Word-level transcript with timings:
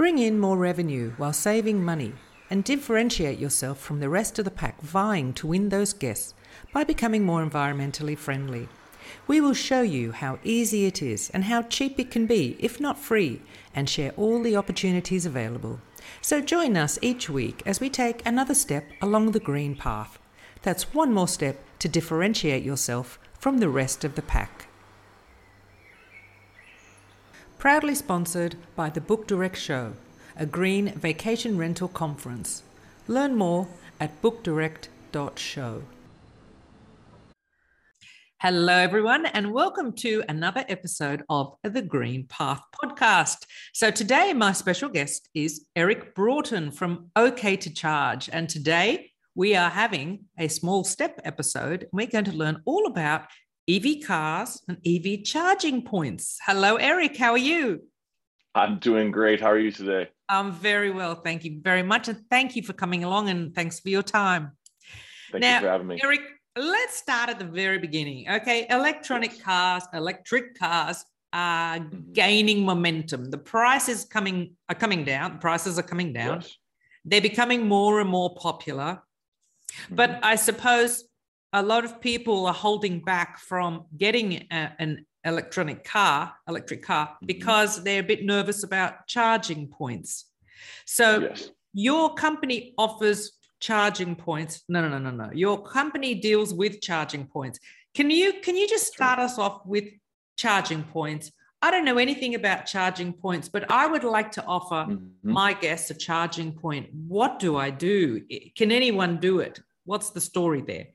Bring 0.00 0.16
in 0.16 0.38
more 0.38 0.56
revenue 0.56 1.12
while 1.18 1.34
saving 1.34 1.84
money 1.84 2.14
and 2.48 2.64
differentiate 2.64 3.38
yourself 3.38 3.78
from 3.78 4.00
the 4.00 4.08
rest 4.08 4.38
of 4.38 4.46
the 4.46 4.50
pack 4.50 4.80
vying 4.80 5.34
to 5.34 5.46
win 5.46 5.68
those 5.68 5.92
guests 5.92 6.32
by 6.72 6.84
becoming 6.84 7.22
more 7.22 7.44
environmentally 7.44 8.16
friendly. 8.16 8.70
We 9.26 9.42
will 9.42 9.52
show 9.52 9.82
you 9.82 10.12
how 10.12 10.38
easy 10.42 10.86
it 10.86 11.02
is 11.02 11.28
and 11.34 11.44
how 11.44 11.60
cheap 11.60 12.00
it 12.00 12.10
can 12.10 12.24
be, 12.24 12.56
if 12.60 12.80
not 12.80 12.98
free, 12.98 13.42
and 13.74 13.90
share 13.90 14.12
all 14.16 14.40
the 14.42 14.56
opportunities 14.56 15.26
available. 15.26 15.80
So 16.22 16.40
join 16.40 16.78
us 16.78 16.98
each 17.02 17.28
week 17.28 17.62
as 17.66 17.78
we 17.78 17.90
take 17.90 18.24
another 18.24 18.54
step 18.54 18.86
along 19.02 19.32
the 19.32 19.38
green 19.38 19.76
path. 19.76 20.18
That's 20.62 20.94
one 20.94 21.12
more 21.12 21.28
step 21.28 21.62
to 21.80 21.88
differentiate 21.90 22.62
yourself 22.62 23.18
from 23.38 23.58
the 23.58 23.68
rest 23.68 24.02
of 24.02 24.14
the 24.14 24.22
pack. 24.22 24.69
Proudly 27.60 27.94
sponsored 27.94 28.56
by 28.74 28.88
the 28.88 29.02
Book 29.02 29.26
Direct 29.26 29.58
Show, 29.58 29.92
a 30.34 30.46
green 30.46 30.94
vacation 30.94 31.58
rental 31.58 31.88
conference. 31.88 32.62
Learn 33.06 33.34
more 33.34 33.68
at 34.00 34.22
bookdirect.show. 34.22 35.82
Hello, 38.38 38.72
everyone, 38.72 39.26
and 39.26 39.52
welcome 39.52 39.92
to 39.96 40.24
another 40.26 40.64
episode 40.70 41.22
of 41.28 41.54
the 41.62 41.82
Green 41.82 42.26
Path 42.28 42.62
podcast. 42.82 43.44
So, 43.74 43.90
today, 43.90 44.32
my 44.32 44.52
special 44.52 44.88
guest 44.88 45.28
is 45.34 45.66
Eric 45.76 46.14
Broughton 46.14 46.70
from 46.70 47.10
OK2Charge. 47.14 48.30
And 48.32 48.48
today, 48.48 49.10
we 49.34 49.54
are 49.54 49.68
having 49.68 50.24
a 50.38 50.48
small 50.48 50.82
step 50.82 51.20
episode. 51.24 51.88
We're 51.92 52.06
going 52.06 52.24
to 52.24 52.32
learn 52.32 52.62
all 52.64 52.86
about 52.86 53.26
EV 53.70 54.04
cars 54.04 54.60
and 54.66 54.78
EV 54.84 55.22
charging 55.22 55.82
points. 55.82 56.38
Hello, 56.44 56.74
Eric. 56.76 57.16
How 57.16 57.32
are 57.32 57.38
you? 57.38 57.82
I'm 58.54 58.80
doing 58.80 59.12
great. 59.12 59.40
How 59.40 59.52
are 59.52 59.58
you 59.58 59.70
today? 59.70 60.08
I'm 60.28 60.50
very 60.52 60.90
well. 60.90 61.14
Thank 61.14 61.44
you 61.44 61.60
very 61.62 61.84
much. 61.84 62.08
And 62.08 62.18
thank 62.30 62.56
you 62.56 62.62
for 62.64 62.72
coming 62.72 63.04
along 63.04 63.28
and 63.28 63.54
thanks 63.54 63.78
for 63.78 63.88
your 63.88 64.02
time. 64.02 64.52
Thank 65.30 65.42
now, 65.42 65.56
you 65.56 65.60
for 65.60 65.68
having 65.68 65.86
me. 65.86 66.00
Eric, 66.02 66.20
let's 66.56 66.96
start 66.96 67.30
at 67.30 67.38
the 67.38 67.44
very 67.44 67.78
beginning. 67.78 68.28
Okay. 68.28 68.66
Electronic 68.68 69.40
cars, 69.40 69.84
electric 69.94 70.58
cars 70.58 71.04
are 71.32 71.78
mm-hmm. 71.78 72.12
gaining 72.12 72.64
momentum. 72.64 73.30
The 73.30 73.38
prices 73.38 74.04
coming 74.04 74.56
are 74.68 74.74
coming 74.74 75.04
down. 75.04 75.34
The 75.34 75.38
prices 75.38 75.78
are 75.78 75.84
coming 75.84 76.12
down. 76.12 76.40
Yes. 76.40 76.56
They're 77.04 77.20
becoming 77.20 77.68
more 77.68 78.00
and 78.00 78.10
more 78.10 78.34
popular. 78.34 79.00
Mm-hmm. 79.84 79.94
But 79.94 80.18
I 80.24 80.34
suppose 80.34 81.04
a 81.52 81.62
lot 81.62 81.84
of 81.84 82.00
people 82.00 82.46
are 82.46 82.54
holding 82.54 83.00
back 83.00 83.38
from 83.38 83.84
getting 83.96 84.46
a, 84.50 84.72
an 84.78 85.04
electronic 85.24 85.84
car, 85.84 86.32
electric 86.48 86.82
car, 86.82 87.06
mm-hmm. 87.08 87.26
because 87.26 87.82
they're 87.82 88.00
a 88.00 88.06
bit 88.06 88.24
nervous 88.24 88.62
about 88.62 89.06
charging 89.06 89.68
points. 89.68 90.26
So 90.86 91.20
yes. 91.20 91.50
your 91.72 92.14
company 92.14 92.74
offers 92.78 93.32
charging 93.60 94.16
points. 94.16 94.62
No, 94.68 94.80
no, 94.80 94.88
no, 94.88 95.10
no, 95.10 95.24
no. 95.24 95.30
Your 95.32 95.62
company 95.62 96.14
deals 96.14 96.54
with 96.54 96.80
charging 96.80 97.26
points. 97.26 97.58
Can 97.94 98.10
you 98.10 98.34
can 98.42 98.56
you 98.56 98.68
just 98.68 98.86
start 98.86 99.18
us 99.18 99.38
off 99.38 99.66
with 99.66 99.84
charging 100.36 100.84
points? 100.84 101.32
I 101.62 101.70
don't 101.70 101.84
know 101.84 101.98
anything 101.98 102.34
about 102.34 102.64
charging 102.64 103.12
points, 103.12 103.50
but 103.50 103.70
I 103.70 103.86
would 103.86 104.04
like 104.04 104.32
to 104.32 104.44
offer 104.44 104.90
mm-hmm. 104.90 105.04
my 105.22 105.52
guests 105.52 105.90
a 105.90 105.94
charging 105.94 106.52
point. 106.52 106.88
What 106.92 107.38
do 107.38 107.56
I 107.56 107.68
do? 107.68 108.22
Can 108.56 108.72
anyone 108.72 109.18
do 109.18 109.40
it? 109.40 109.60
What's 109.84 110.10
the 110.10 110.20
story 110.20 110.62
there? 110.62 110.86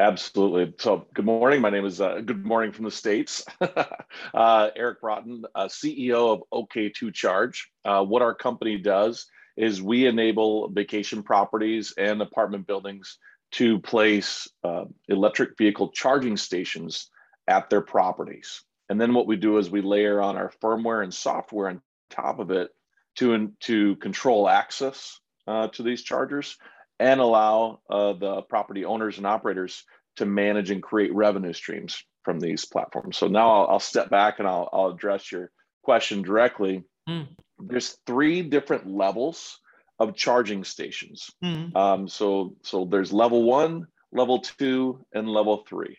Absolutely. 0.00 0.72
So, 0.78 1.06
good 1.12 1.26
morning. 1.26 1.60
My 1.60 1.68
name 1.68 1.84
is 1.84 2.00
uh, 2.00 2.22
Good 2.24 2.42
Morning 2.42 2.72
from 2.72 2.86
the 2.86 2.90
States. 2.90 3.44
uh, 3.60 4.70
Eric 4.74 5.02
Broughton, 5.02 5.44
uh, 5.54 5.66
CEO 5.66 6.32
of 6.32 6.68
OK2Charge. 6.70 7.58
Uh, 7.84 8.02
what 8.02 8.22
our 8.22 8.34
company 8.34 8.78
does 8.78 9.26
is 9.58 9.82
we 9.82 10.06
enable 10.06 10.70
vacation 10.70 11.22
properties 11.22 11.92
and 11.98 12.22
apartment 12.22 12.66
buildings 12.66 13.18
to 13.50 13.78
place 13.78 14.48
uh, 14.64 14.86
electric 15.08 15.58
vehicle 15.58 15.90
charging 15.90 16.38
stations 16.38 17.10
at 17.46 17.68
their 17.68 17.82
properties. 17.82 18.64
And 18.88 18.98
then 18.98 19.12
what 19.12 19.26
we 19.26 19.36
do 19.36 19.58
is 19.58 19.68
we 19.68 19.82
layer 19.82 20.22
on 20.22 20.38
our 20.38 20.50
firmware 20.62 21.02
and 21.02 21.12
software 21.12 21.68
on 21.68 21.82
top 22.08 22.38
of 22.38 22.50
it 22.50 22.70
to, 23.16 23.52
to 23.60 23.96
control 23.96 24.48
access 24.48 25.20
uh, 25.46 25.68
to 25.68 25.82
these 25.82 26.02
chargers 26.02 26.56
and 27.00 27.18
allow 27.18 27.80
uh, 27.88 28.12
the 28.12 28.42
property 28.42 28.84
owners 28.84 29.16
and 29.16 29.26
operators 29.26 29.84
to 30.16 30.26
manage 30.26 30.70
and 30.70 30.82
create 30.82 31.14
revenue 31.14 31.54
streams 31.54 32.04
from 32.24 32.38
these 32.38 32.66
platforms. 32.66 33.16
So 33.16 33.26
now 33.26 33.50
I'll, 33.50 33.66
I'll 33.70 33.80
step 33.80 34.10
back 34.10 34.38
and 34.38 34.46
I'll, 34.46 34.68
I'll, 34.70 34.90
address 34.90 35.32
your 35.32 35.50
question 35.82 36.20
directly. 36.20 36.84
Mm. 37.08 37.28
There's 37.58 37.96
three 38.06 38.42
different 38.42 38.86
levels 38.86 39.58
of 39.98 40.14
charging 40.14 40.62
stations. 40.62 41.30
Mm. 41.42 41.74
Um, 41.74 42.08
so 42.08 42.54
so 42.62 42.84
there's 42.84 43.12
level 43.12 43.44
one, 43.44 43.86
level 44.12 44.40
two, 44.40 45.04
and 45.14 45.26
level 45.26 45.64
three. 45.66 45.96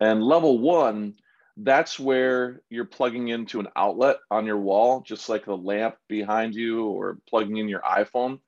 And 0.00 0.22
level 0.22 0.58
one, 0.58 1.14
that's 1.56 1.98
where 1.98 2.60
you're 2.68 2.84
plugging 2.84 3.28
into 3.28 3.60
an 3.60 3.68
outlet 3.74 4.16
on 4.30 4.44
your 4.44 4.58
wall, 4.58 5.00
just 5.00 5.30
like 5.30 5.46
the 5.46 5.56
lamp 5.56 5.96
behind 6.08 6.54
you, 6.54 6.84
or 6.84 7.18
plugging 7.28 7.56
in 7.56 7.68
your 7.68 7.80
iPhone 7.80 8.40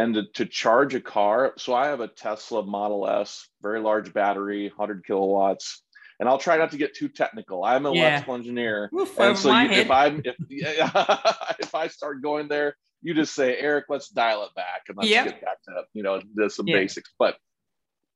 and 0.00 0.14
to, 0.14 0.22
to, 0.34 0.46
charge 0.46 0.94
a 0.94 1.00
car. 1.00 1.52
So 1.58 1.74
i 1.74 1.86
have 1.86 2.00
a 2.00 2.08
tesla 2.08 2.64
model 2.64 3.08
s 3.08 3.48
very 3.62 3.80
large 3.80 4.12
battery 4.12 4.68
100 4.68 5.04
kilowatts 5.04 5.82
and 6.18 6.28
i'll 6.28 6.38
try 6.38 6.56
not 6.56 6.70
to 6.70 6.78
get 6.78 6.94
too 6.94 7.08
technical. 7.08 7.64
I'm 7.64 7.86
an 7.86 7.94
yeah. 7.94 8.08
electrical 8.08 8.34
engineer 8.36 8.90
Oof, 8.94 9.18
and 9.18 9.36
so 9.36 9.56
you, 9.58 9.70
if 9.70 9.90
i'm 9.90 10.22
if, 10.24 10.36
if 11.60 11.74
i 11.74 11.88
start 11.88 12.22
going 12.22 12.48
there 12.48 12.76
you 13.02 13.14
just 13.14 13.34
say 13.34 13.56
eric 13.56 13.86
let's 13.88 14.08
dial 14.08 14.44
it 14.44 14.54
back 14.54 14.82
and 14.88 14.96
let's 14.96 15.08
yep. 15.08 15.26
get 15.26 15.40
back 15.42 15.62
to 15.64 15.82
you 15.94 16.02
know 16.02 16.20
the, 16.34 16.50
some 16.50 16.66
yeah. 16.66 16.76
basics. 16.76 17.10
But 17.18 17.36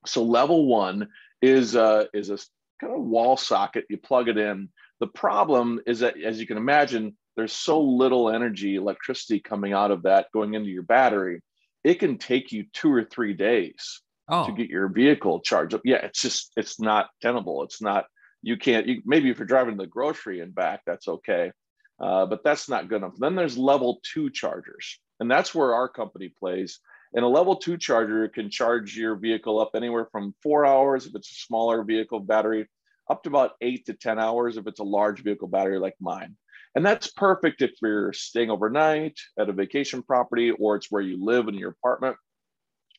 so 0.07 0.23
level 0.23 0.67
one 0.67 1.09
is 1.43 1.77
uh 1.77 2.05
is 2.13 2.31
a 2.31 2.39
kind 2.81 2.95
of 2.95 3.03
wall 3.03 3.37
socket. 3.37 3.85
You 3.89 3.99
plug 3.99 4.29
it 4.29 4.39
in. 4.39 4.69
The 5.01 5.07
problem 5.07 5.81
is 5.87 6.01
that 6.01 6.21
as 6.21 6.41
you 6.41 6.47
can 6.47 6.57
imagine 6.57 7.17
there's 7.37 7.53
so 7.53 7.81
little 7.81 8.31
energy 8.31 8.77
electricity 8.77 9.41
coming 9.41 9.73
out 9.73 9.91
of 9.91 10.03
that 10.03 10.29
going 10.33 10.55
into 10.55 10.71
your 10.71 10.83
battery 10.83 11.43
it 11.85 12.01
can 12.01 12.19
take 12.19 12.51
you 12.51 12.65
two 12.73 12.93
or 12.93 13.05
three 13.05 13.35
days 13.35 14.01
oh. 14.29 14.47
to 14.47 14.53
get 14.53 14.71
your 14.71 14.89
vehicle 14.89 15.41
charged 15.41 15.75
up. 15.75 15.83
Yeah, 15.85 15.97
it's 15.97 16.23
just 16.23 16.53
it's 16.57 16.81
not 16.81 17.11
tenable. 17.23 17.63
It's 17.63 17.83
not 17.83 18.07
you 18.43 18.57
can't. 18.57 18.87
You, 18.87 19.03
maybe 19.05 19.31
if 19.31 19.39
you're 19.39 19.47
driving 19.47 19.77
the 19.77 19.87
grocery 19.87 20.41
and 20.41 20.55
back, 20.55 20.81
that's 20.87 21.09
okay, 21.09 21.53
uh, 22.01 22.27
but 22.27 22.43
that's 22.43 22.69
not 22.69 22.89
good 22.89 22.97
enough. 22.97 23.15
Then 23.19 23.37
there's 23.37 23.59
level 23.59 24.01
two 24.13 24.31
chargers, 24.31 24.99
and 25.21 25.31
that's 25.31 25.55
where 25.55 25.75
our 25.75 25.89
company 25.89 26.33
plays. 26.39 26.81
And 27.13 27.25
a 27.25 27.29
level 27.29 27.57
two 27.57 27.77
charger 27.77 28.27
can 28.29 28.51
charge 28.51 28.97
your 28.97 29.15
vehicle 29.15 29.61
up 29.61 29.71
anywhere 29.77 30.09
from 30.11 30.35
four 30.43 30.67
hours 30.67 31.07
if 31.07 31.15
it's 31.15 31.31
a 31.31 31.35
smaller 31.35 31.85
vehicle 31.85 32.19
battery, 32.19 32.67
up 33.09 33.23
to 33.23 33.29
about 33.29 33.53
eight 33.61 33.87
to 33.87 33.95
ten 33.95 34.19
hours 34.19 34.57
if 34.57 34.67
it's 34.67 34.81
a 34.81 34.85
large 34.85 35.23
vehicle 35.23 35.47
battery 35.47 35.79
like 35.79 35.95
mine. 36.01 36.37
And 36.75 36.85
that's 36.85 37.11
perfect 37.13 37.63
if 37.63 37.73
you're 37.81 38.13
staying 38.13 38.51
overnight 38.51 39.17
at 39.39 39.49
a 39.49 39.53
vacation 39.53 40.03
property 40.03 40.51
or 40.51 40.77
it's 40.77 40.91
where 40.91 41.03
you 41.03 41.25
live 41.25 41.49
in 41.49 41.55
your 41.55 41.71
apartment. 41.71 42.17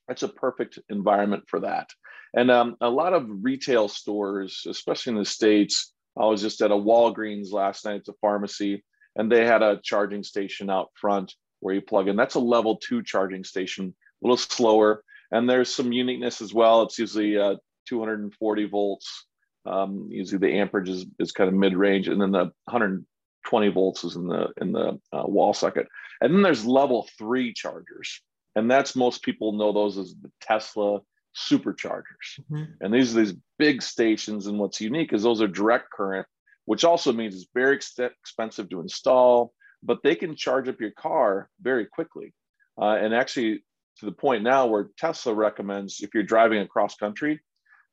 It's 0.07 0.23
a 0.23 0.29
perfect 0.29 0.79
environment 0.89 1.43
for 1.47 1.61
that. 1.61 1.89
And 2.33 2.51
um, 2.51 2.77
a 2.79 2.89
lot 2.89 3.13
of 3.13 3.27
retail 3.27 3.87
stores, 3.87 4.65
especially 4.67 5.11
in 5.11 5.19
the 5.19 5.25
States, 5.25 5.93
I 6.17 6.25
was 6.25 6.41
just 6.41 6.61
at 6.61 6.71
a 6.71 6.75
Walgreens 6.75 7.51
last 7.51 7.85
night, 7.85 7.97
it's 7.97 8.09
a 8.09 8.13
pharmacy, 8.21 8.83
and 9.15 9.29
they 9.29 9.45
had 9.45 9.61
a 9.61 9.81
charging 9.83 10.23
station 10.23 10.69
out 10.69 10.91
front 10.95 11.33
where 11.59 11.75
you 11.75 11.81
plug 11.81 12.07
in. 12.07 12.15
That's 12.15 12.35
a 12.35 12.39
level 12.39 12.77
two 12.77 13.03
charging 13.03 13.43
station, 13.43 13.93
a 14.23 14.27
little 14.27 14.37
slower. 14.37 15.03
And 15.31 15.49
there's 15.49 15.73
some 15.73 15.91
uniqueness 15.91 16.41
as 16.41 16.53
well. 16.53 16.83
It's 16.83 16.99
usually 16.99 17.37
uh, 17.37 17.55
240 17.87 18.65
volts. 18.65 19.25
Um, 19.65 20.07
usually 20.11 20.39
the 20.39 20.59
amperage 20.59 20.89
is, 20.89 21.05
is 21.19 21.31
kind 21.31 21.47
of 21.47 21.55
mid 21.55 21.75
range, 21.75 22.07
and 22.07 22.21
then 22.21 22.31
the 22.31 22.51
100 22.65 23.05
20 23.45 23.69
volts 23.69 24.03
is 24.03 24.15
in 24.15 24.27
the 24.27 24.47
in 24.59 24.71
the 24.71 24.99
uh, 25.13 25.23
wall 25.25 25.53
socket. 25.53 25.87
And 26.21 26.33
then 26.33 26.41
there's 26.41 26.65
level 26.65 27.07
three 27.17 27.53
chargers, 27.53 28.21
and 28.55 28.69
that's 28.69 28.95
most 28.95 29.23
people 29.23 29.53
know 29.53 29.71
those 29.71 29.97
as 29.97 30.15
the 30.21 30.31
Tesla 30.41 30.99
superchargers. 31.35 32.39
Mm-hmm. 32.51 32.63
And 32.81 32.93
these 32.93 33.15
are 33.15 33.21
these 33.21 33.35
big 33.59 33.81
stations. 33.81 34.47
And 34.47 34.57
what's 34.57 34.81
unique 34.81 35.13
is 35.13 35.23
those 35.23 35.41
are 35.41 35.47
direct 35.47 35.91
current, 35.91 36.27
which 36.65 36.83
also 36.83 37.11
means 37.11 37.35
it's 37.35 37.47
very 37.53 37.75
ex- 37.75 37.99
expensive 37.99 38.69
to 38.69 38.79
install, 38.79 39.53
but 39.83 39.99
they 40.03 40.15
can 40.15 40.35
charge 40.35 40.67
up 40.67 40.79
your 40.79 40.91
car 40.91 41.49
very 41.61 41.85
quickly. 41.85 42.33
Uh, 42.81 42.95
and 42.95 43.13
actually, 43.13 43.63
to 43.99 44.05
the 44.05 44.11
point 44.11 44.43
now 44.43 44.67
where 44.67 44.89
Tesla 44.97 45.33
recommends 45.33 46.01
if 46.01 46.13
you're 46.13 46.23
driving 46.23 46.59
across 46.59 46.95
country, 46.95 47.41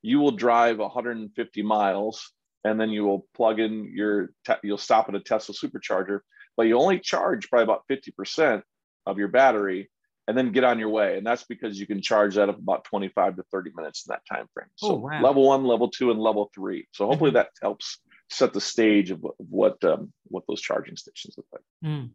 you 0.03 0.19
will 0.19 0.33
drive 0.33 0.79
150 0.79 1.63
miles 1.63 2.33
and 2.65 2.81
then 2.81 2.91
you 2.91 3.05
will 3.05 3.27
plug 3.35 3.61
in 3.61 3.91
your 3.95 4.31
te- 4.47 4.55
you'll 4.63 4.79
stop 4.79 5.09
at 5.09 5.15
a 5.15 5.21
tesla 5.21 5.55
supercharger 5.55 6.21
but 6.57 6.67
you 6.67 6.79
only 6.79 6.99
charge 6.99 7.49
probably 7.49 7.65
about 7.65 7.85
50% 7.91 8.63
of 9.07 9.19
your 9.19 9.29
battery 9.29 9.91
and 10.29 10.37
then 10.37 10.53
get 10.53 10.65
on 10.65 10.79
your 10.79 10.91
way 10.91 11.17
and 11.17 11.27
that's 11.27 11.45
because 11.45 11.79
you 11.79 11.87
can 11.87 12.01
charge 12.01 12.37
that 12.37 12.49
up 12.49 12.59
about 12.59 12.85
25 12.85 13.37
to 13.37 13.43
30 13.51 13.71
minutes 13.75 14.07
in 14.07 14.13
that 14.13 14.23
time 14.31 14.47
frame 14.55 14.69
so 14.77 14.93
oh, 14.93 14.95
wow. 14.95 15.23
level 15.23 15.49
one 15.49 15.65
level 15.65 15.89
two 15.89 16.11
and 16.11 16.21
level 16.21 16.51
three 16.55 16.87
so 16.93 17.07
hopefully 17.07 17.31
mm-hmm. 17.31 17.39
that 17.39 17.49
helps 17.61 17.99
set 18.31 18.53
the 18.53 18.61
stage 18.61 19.11
of 19.11 19.25
what 19.37 19.83
um, 19.85 20.13
what 20.25 20.45
those 20.49 20.61
charging 20.61 20.97
stations 20.97 21.35
look 21.37 21.47
like 21.53 21.63
mm. 21.85 22.09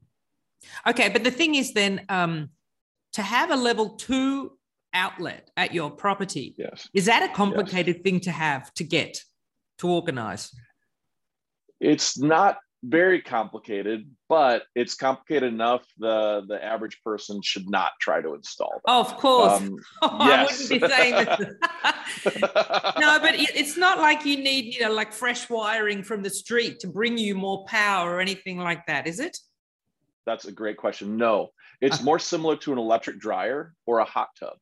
Okay, 0.85 1.09
but 1.09 1.23
the 1.23 1.31
thing 1.31 1.55
is 1.55 1.73
then 1.73 2.05
um, 2.09 2.49
to 3.13 3.21
have 3.21 3.51
a 3.51 3.55
level 3.55 3.91
two 3.91 4.53
outlet 4.93 5.49
at 5.57 5.73
your 5.73 5.91
property, 5.91 6.55
yes. 6.57 6.89
is 6.93 7.05
that 7.05 7.23
a 7.23 7.33
complicated 7.33 7.97
yes. 7.97 8.03
thing 8.03 8.19
to 8.21 8.31
have 8.31 8.73
to 8.75 8.83
get 8.83 9.19
to 9.79 9.89
organize? 9.89 10.51
It's 11.79 12.17
not 12.17 12.57
very 12.83 13.21
complicated, 13.21 14.09
but 14.29 14.63
it's 14.75 14.95
complicated 14.95 15.51
enough 15.51 15.85
the 15.97 16.43
the 16.47 16.63
average 16.63 17.01
person 17.03 17.41
should 17.41 17.69
not 17.69 17.91
try 17.99 18.21
to 18.21 18.33
install. 18.33 18.81
That. 18.85 18.91
Oh, 18.91 19.01
of 19.01 19.17
course. 19.17 19.61
Um, 19.61 19.79
oh, 20.03 20.27
yes. 20.27 20.69
I 20.69 20.73
wouldn't 20.73 20.81
be 20.81 20.95
saying 20.95 21.13
that. 21.13 22.95
no, 22.99 23.19
but 23.19 23.33
it's 23.35 23.77
not 23.77 23.97
like 23.99 24.25
you 24.25 24.37
need, 24.37 24.73
you 24.73 24.81
know, 24.81 24.93
like 24.93 25.11
fresh 25.11 25.49
wiring 25.49 26.03
from 26.03 26.21
the 26.23 26.29
street 26.29 26.79
to 26.81 26.87
bring 26.87 27.17
you 27.17 27.35
more 27.35 27.65
power 27.65 28.15
or 28.15 28.19
anything 28.19 28.57
like 28.57 28.85
that, 28.87 29.07
is 29.07 29.19
it? 29.19 29.37
That's 30.25 30.45
a 30.45 30.51
great 30.51 30.77
question. 30.77 31.17
No, 31.17 31.49
it's 31.81 32.03
more 32.03 32.19
similar 32.19 32.57
to 32.57 32.73
an 32.73 32.77
electric 32.77 33.19
dryer 33.19 33.73
or 33.85 33.99
a 33.99 34.05
hot 34.05 34.29
tub. 34.39 34.57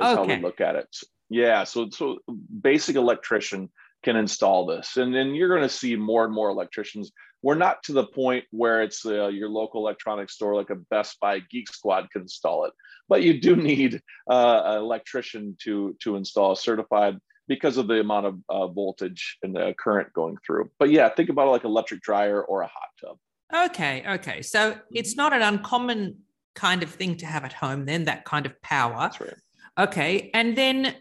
Is 0.00 0.06
okay. 0.06 0.14
how 0.14 0.24
we 0.24 0.42
look 0.42 0.60
at 0.60 0.76
it. 0.76 0.88
Yeah, 1.28 1.64
so 1.64 1.90
so 1.90 2.18
basic 2.62 2.96
electrician 2.96 3.70
can 4.02 4.16
install 4.16 4.66
this, 4.66 4.96
and 4.96 5.14
then 5.14 5.34
you're 5.34 5.48
going 5.48 5.62
to 5.62 5.68
see 5.68 5.96
more 5.96 6.24
and 6.24 6.34
more 6.34 6.50
electricians 6.50 7.12
we're 7.42 7.54
not 7.54 7.82
to 7.84 7.92
the 7.92 8.04
point 8.04 8.44
where 8.50 8.82
it's 8.82 9.06
uh, 9.06 9.28
your 9.28 9.48
local 9.48 9.80
electronics 9.80 10.34
store 10.34 10.54
like 10.54 10.70
a 10.70 10.74
Best 10.74 11.20
Buy 11.20 11.40
Geek 11.50 11.72
Squad 11.72 12.10
can 12.10 12.22
install 12.22 12.64
it, 12.64 12.72
but 13.08 13.22
you 13.22 13.40
do 13.40 13.56
need 13.56 14.02
uh, 14.28 14.62
an 14.64 14.78
electrician 14.78 15.56
to 15.62 15.96
to 16.00 16.16
install 16.16 16.54
certified 16.56 17.18
because 17.46 17.78
of 17.78 17.86
the 17.86 18.00
amount 18.00 18.26
of 18.26 18.38
uh, 18.48 18.66
voltage 18.66 19.38
and 19.42 19.54
the 19.54 19.74
current 19.78 20.12
going 20.12 20.36
through. 20.44 20.70
But 20.78 20.90
yeah, 20.90 21.08
think 21.08 21.30
about 21.30 21.48
it 21.48 21.50
like 21.50 21.64
an 21.64 21.70
electric 21.70 22.02
dryer 22.02 22.42
or 22.42 22.62
a 22.62 22.66
hot 22.66 22.88
tub. 23.00 23.70
Okay, 23.70 24.04
okay. 24.06 24.42
So 24.42 24.76
it's 24.90 25.16
not 25.16 25.32
an 25.32 25.40
uncommon 25.40 26.18
kind 26.54 26.82
of 26.82 26.90
thing 26.90 27.16
to 27.16 27.26
have 27.26 27.44
at 27.44 27.54
home 27.54 27.86
then 27.86 28.04
that 28.04 28.26
kind 28.26 28.44
of 28.44 28.60
power. 28.60 28.96
That's 28.98 29.20
right. 29.20 29.34
Okay. 29.78 30.30
And 30.34 30.58
then 30.58 30.96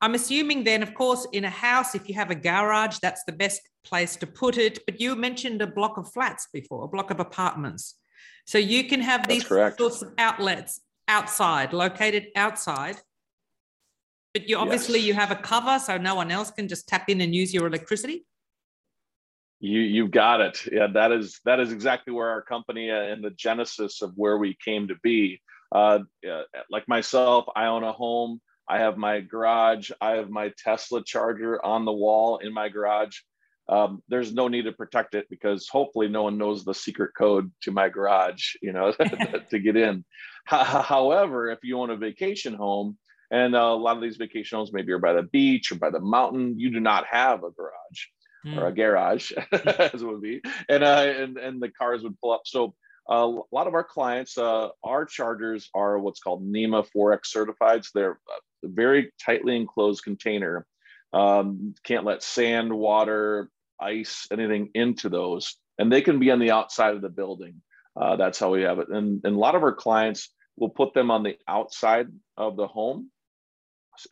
I'm 0.00 0.14
assuming 0.14 0.62
then, 0.64 0.82
of 0.82 0.94
course, 0.94 1.26
in 1.32 1.44
a 1.44 1.50
house, 1.50 1.94
if 1.94 2.08
you 2.08 2.14
have 2.14 2.30
a 2.30 2.34
garage, 2.34 2.98
that's 3.02 3.24
the 3.24 3.32
best 3.32 3.62
place 3.84 4.14
to 4.16 4.26
put 4.26 4.56
it. 4.56 4.78
But 4.86 5.00
you 5.00 5.16
mentioned 5.16 5.60
a 5.60 5.66
block 5.66 5.98
of 5.98 6.12
flats 6.12 6.46
before, 6.52 6.84
a 6.84 6.88
block 6.88 7.10
of 7.10 7.18
apartments. 7.18 7.96
So 8.46 8.58
you 8.58 8.84
can 8.84 9.00
have 9.00 9.26
these 9.26 9.46
sorts 9.46 10.02
of 10.02 10.12
outlets 10.18 10.80
outside, 11.08 11.72
located 11.72 12.28
outside. 12.36 12.96
But 14.34 14.48
you 14.48 14.56
obviously 14.56 15.00
yes. 15.00 15.08
you 15.08 15.14
have 15.14 15.30
a 15.30 15.36
cover, 15.36 15.78
so 15.78 15.96
no 15.96 16.14
one 16.14 16.30
else 16.30 16.50
can 16.50 16.68
just 16.68 16.86
tap 16.86 17.08
in 17.08 17.20
and 17.20 17.34
use 17.34 17.52
your 17.52 17.66
electricity. 17.66 18.24
You 19.58 19.80
you 19.80 20.06
got 20.06 20.40
it. 20.40 20.66
Yeah, 20.70 20.86
that 20.94 21.10
is 21.10 21.40
that 21.44 21.58
is 21.58 21.72
exactly 21.72 22.12
where 22.12 22.28
our 22.28 22.42
company 22.42 22.90
uh, 22.90 23.00
and 23.00 23.24
the 23.24 23.30
genesis 23.30 24.02
of 24.02 24.12
where 24.14 24.38
we 24.38 24.56
came 24.64 24.86
to 24.88 24.94
be. 25.02 25.40
Uh, 25.72 26.00
like 26.70 26.86
myself, 26.86 27.46
I 27.56 27.66
own 27.66 27.82
a 27.82 27.92
home 27.92 28.40
I 28.68 28.78
have 28.78 28.96
my 28.96 29.20
garage. 29.20 29.90
I 30.00 30.12
have 30.12 30.30
my 30.30 30.52
Tesla 30.58 31.02
charger 31.02 31.64
on 31.64 31.84
the 31.84 31.92
wall 31.92 32.38
in 32.38 32.52
my 32.52 32.68
garage. 32.68 33.16
Um, 33.68 34.02
there's 34.08 34.32
no 34.32 34.48
need 34.48 34.62
to 34.62 34.72
protect 34.72 35.14
it 35.14 35.26
because 35.28 35.68
hopefully 35.68 36.08
no 36.08 36.22
one 36.22 36.38
knows 36.38 36.64
the 36.64 36.74
secret 36.74 37.12
code 37.16 37.52
to 37.62 37.70
my 37.70 37.88
garage, 37.88 38.54
you 38.62 38.72
know, 38.72 38.92
to 39.50 39.58
get 39.58 39.76
in. 39.76 40.04
However, 40.44 41.50
if 41.50 41.58
you 41.62 41.78
own 41.78 41.90
a 41.90 41.96
vacation 41.96 42.54
home, 42.54 42.96
and 43.30 43.54
a 43.54 43.74
lot 43.74 43.96
of 43.96 44.02
these 44.02 44.16
vacation 44.16 44.56
homes 44.56 44.72
maybe 44.72 44.92
are 44.92 44.98
by 44.98 45.12
the 45.12 45.22
beach 45.22 45.70
or 45.70 45.74
by 45.74 45.90
the 45.90 46.00
mountain, 46.00 46.58
you 46.58 46.70
do 46.70 46.80
not 46.80 47.04
have 47.06 47.44
a 47.44 47.50
garage 47.50 48.06
mm. 48.46 48.56
or 48.56 48.68
a 48.68 48.74
garage, 48.74 49.32
as 49.52 50.02
it 50.02 50.06
would 50.06 50.22
be, 50.22 50.40
and 50.68 50.82
uh, 50.82 51.04
and 51.06 51.36
and 51.36 51.60
the 51.60 51.68
cars 51.68 52.02
would 52.02 52.18
pull 52.20 52.32
up. 52.32 52.42
So 52.46 52.74
a 53.08 53.26
lot 53.52 53.66
of 53.66 53.74
our 53.74 53.84
clients, 53.84 54.36
uh, 54.36 54.68
our 54.84 55.04
chargers 55.04 55.70
are 55.74 55.98
what's 55.98 56.20
called 56.20 56.42
NEMA 56.42 56.84
4X 56.94 57.26
certified. 57.26 57.84
So 57.84 57.90
they're 57.94 58.12
a 58.12 58.40
very 58.62 59.12
tightly 59.24 59.56
enclosed 59.56 60.04
container. 60.04 60.66
Um, 61.12 61.74
can't 61.84 62.04
let 62.04 62.22
sand, 62.22 62.72
water, 62.72 63.50
ice, 63.80 64.26
anything 64.30 64.70
into 64.74 65.08
those. 65.08 65.56
And 65.78 65.92
they 65.92 66.02
can 66.02 66.18
be 66.18 66.30
on 66.30 66.38
the 66.38 66.50
outside 66.50 66.94
of 66.94 67.02
the 67.02 67.08
building. 67.08 67.62
Uh, 67.98 68.16
that's 68.16 68.38
how 68.38 68.50
we 68.50 68.62
have 68.62 68.78
it. 68.78 68.88
And, 68.88 69.20
and 69.24 69.36
a 69.36 69.38
lot 69.38 69.54
of 69.54 69.62
our 69.62 69.74
clients 69.74 70.30
will 70.56 70.68
put 70.68 70.94
them 70.94 71.10
on 71.10 71.22
the 71.22 71.36
outside 71.46 72.08
of 72.36 72.56
the 72.56 72.66
home, 72.66 73.10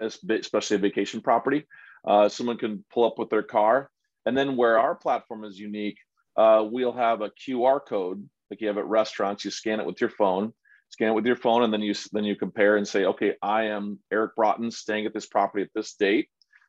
especially 0.00 0.76
a 0.76 0.81
vacation 0.81 1.20
property. 1.20 1.66
Uh, 2.06 2.28
someone 2.28 2.56
can 2.56 2.84
pull 2.93 3.04
up 3.04 3.19
with 3.19 3.31
their 3.31 3.43
car. 3.43 3.90
And 4.25 4.37
then 4.37 4.56
where 4.56 4.78
our 4.78 4.94
platform 4.94 5.44
is 5.44 5.58
unique, 5.58 5.98
uh, 6.37 6.64
we'll 6.69 6.93
have 6.93 7.20
a 7.20 7.31
QR 7.31 7.81
code 7.87 8.28
like 8.50 8.60
you 8.60 8.69
have 8.69 8.78
at 8.78 8.87
restaurants. 8.87 9.44
You 9.44 9.50
scan 9.50 9.81
it 9.81 9.87
with 9.87 10.00
your 10.00 10.10
phone, 10.10 10.52
scan 10.88 11.09
it 11.09 11.15
with 11.15 11.27
your 11.27 11.37
phone, 11.37 11.62
and 11.62 11.73
then 11.73 11.83
you 11.83 11.94
then 12.12 12.25
you 12.25 12.37
compare 12.37 12.77
and 12.77 12.87
say, 12.87 13.05
okay, 13.05 13.35
I 13.43 13.65
am 13.65 13.99
Eric 14.12 14.37
Broughton 14.37 14.71
staying 14.71 15.06
at 15.06 15.15
this 15.15 15.27
property 15.27 15.62
at 15.62 15.71
this 15.75 15.94
date. 15.94 16.29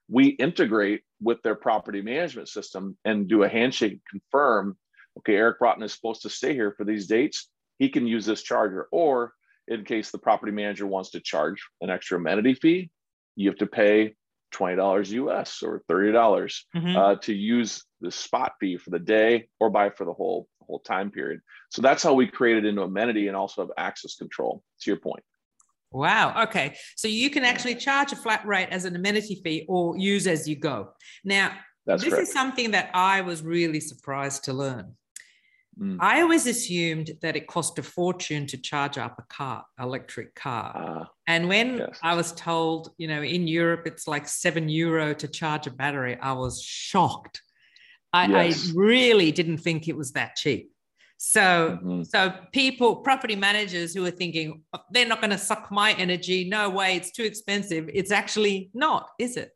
We 0.10 0.28
integrate 0.28 1.02
with 1.22 1.42
their 1.44 1.56
property 1.56 2.02
management 2.02 2.50
system 2.50 2.98
and 3.04 3.28
do 3.28 3.44
a 3.44 3.50
handshake 3.50 4.00
confirm. 4.10 4.78
Okay, 5.20 5.36
Eric 5.36 5.60
Broughton 5.60 5.84
is 5.84 5.94
supposed 5.94 6.22
to 6.22 6.30
stay 6.30 6.54
here 6.54 6.74
for 6.78 6.86
these 6.86 7.08
dates. 7.08 7.50
He 7.80 7.90
can 7.90 8.08
use 8.08 8.26
this 8.26 8.44
charger, 8.44 8.88
or 8.92 9.34
in 9.68 9.84
case 9.84 10.12
the 10.12 10.18
property 10.18 10.52
manager 10.52 10.88
wants 10.88 11.12
to 11.12 11.20
charge 11.20 11.62
an 11.82 11.90
extra 11.90 12.18
amenity 12.18 12.54
fee, 12.54 12.90
you 13.36 13.50
have 13.50 13.60
to 13.60 13.68
pay 13.68 14.16
$20 14.54 15.12
US 15.12 15.62
or 15.62 15.84
$30 15.90 16.14
mm-hmm. 16.76 16.98
uh, 16.98 17.16
to 17.16 17.34
use 17.34 17.84
the 18.02 18.12
spot 18.12 18.54
fee 18.60 18.78
for 18.78 18.90
the 18.92 19.00
day 19.00 19.48
or 19.60 19.70
buy 19.70 19.90
for 19.90 20.06
the 20.06 20.14
whole 20.14 20.48
whole 20.68 20.80
time 20.80 21.12
period. 21.12 21.42
So 21.70 21.82
that's 21.82 22.04
how 22.04 22.14
we 22.14 22.28
created 22.28 22.66
into 22.66 22.84
amenity 22.84 23.28
and 23.28 23.36
also 23.36 23.62
have 23.62 23.72
access 23.78 24.16
control. 24.16 24.64
To 24.82 24.92
your 24.92 24.98
point. 24.98 25.24
Wow. 25.92 26.44
Okay. 26.44 26.76
So 26.96 27.08
you 27.08 27.30
can 27.30 27.44
actually 27.44 27.76
charge 27.76 28.12
a 28.12 28.16
flat 28.16 28.46
rate 28.46 28.68
as 28.72 28.86
an 28.86 28.96
amenity 28.96 29.42
fee 29.44 29.66
or 29.68 29.98
use 29.98 30.28
as 30.28 30.48
you 30.48 30.56
go. 30.56 30.90
Now, 31.24 31.54
that's 31.86 32.04
this 32.04 32.14
correct. 32.14 32.28
is 32.28 32.34
something 32.34 32.72
that 32.72 32.92
I 32.94 33.22
was 33.22 33.42
really 33.42 33.80
surprised 33.80 34.44
to 34.46 34.54
learn. 34.54 34.94
Mm. 35.80 35.98
I 36.00 36.22
always 36.22 36.48
assumed 36.48 37.12
that 37.22 37.36
it 37.36 37.48
cost 37.48 37.78
a 37.80 37.84
fortune 37.84 38.48
to 38.48 38.58
charge 38.58 38.98
up 38.98 39.16
a 39.20 39.34
car, 39.34 39.64
electric 39.80 40.34
car. 40.36 40.76
Uh, 40.76 41.06
and 41.28 41.48
when 41.48 41.78
yes. 41.78 42.00
I 42.02 42.16
was 42.16 42.32
told, 42.34 42.92
you 42.98 43.08
know, 43.08 43.22
in 43.22 43.48
Europe 43.48 43.84
it's 43.86 44.08
like 44.08 44.28
seven 44.28 44.70
euro 44.70 45.14
to 45.14 45.28
charge 45.28 45.68
a 45.68 45.72
battery, 45.72 46.18
I 46.20 46.34
was 46.34 46.62
shocked. 46.62 47.42
I, 48.26 48.46
yes. 48.46 48.70
I 48.70 48.74
really 48.76 49.32
didn't 49.32 49.60
think 49.60 49.88
it 49.88 49.96
was 49.96 50.12
that 50.14 50.36
cheap. 50.36 50.72
So, 51.18 51.80
mm-hmm. 51.82 52.04
so 52.04 52.34
people, 52.52 52.98
property 52.98 53.36
managers 53.36 53.94
who 53.94 54.06
are 54.06 54.12
thinking 54.12 54.64
oh, 54.74 54.80
they're 54.92 55.08
not 55.08 55.20
going 55.20 55.32
to 55.32 55.38
suck 55.38 55.72
my 55.72 55.94
energy. 55.94 56.48
No 56.48 56.70
way, 56.70 56.96
it's 56.96 57.12
too 57.12 57.24
expensive. 57.24 57.90
It's 57.94 58.12
actually 58.12 58.70
not, 58.74 59.10
is 59.20 59.38
it? 59.38 59.52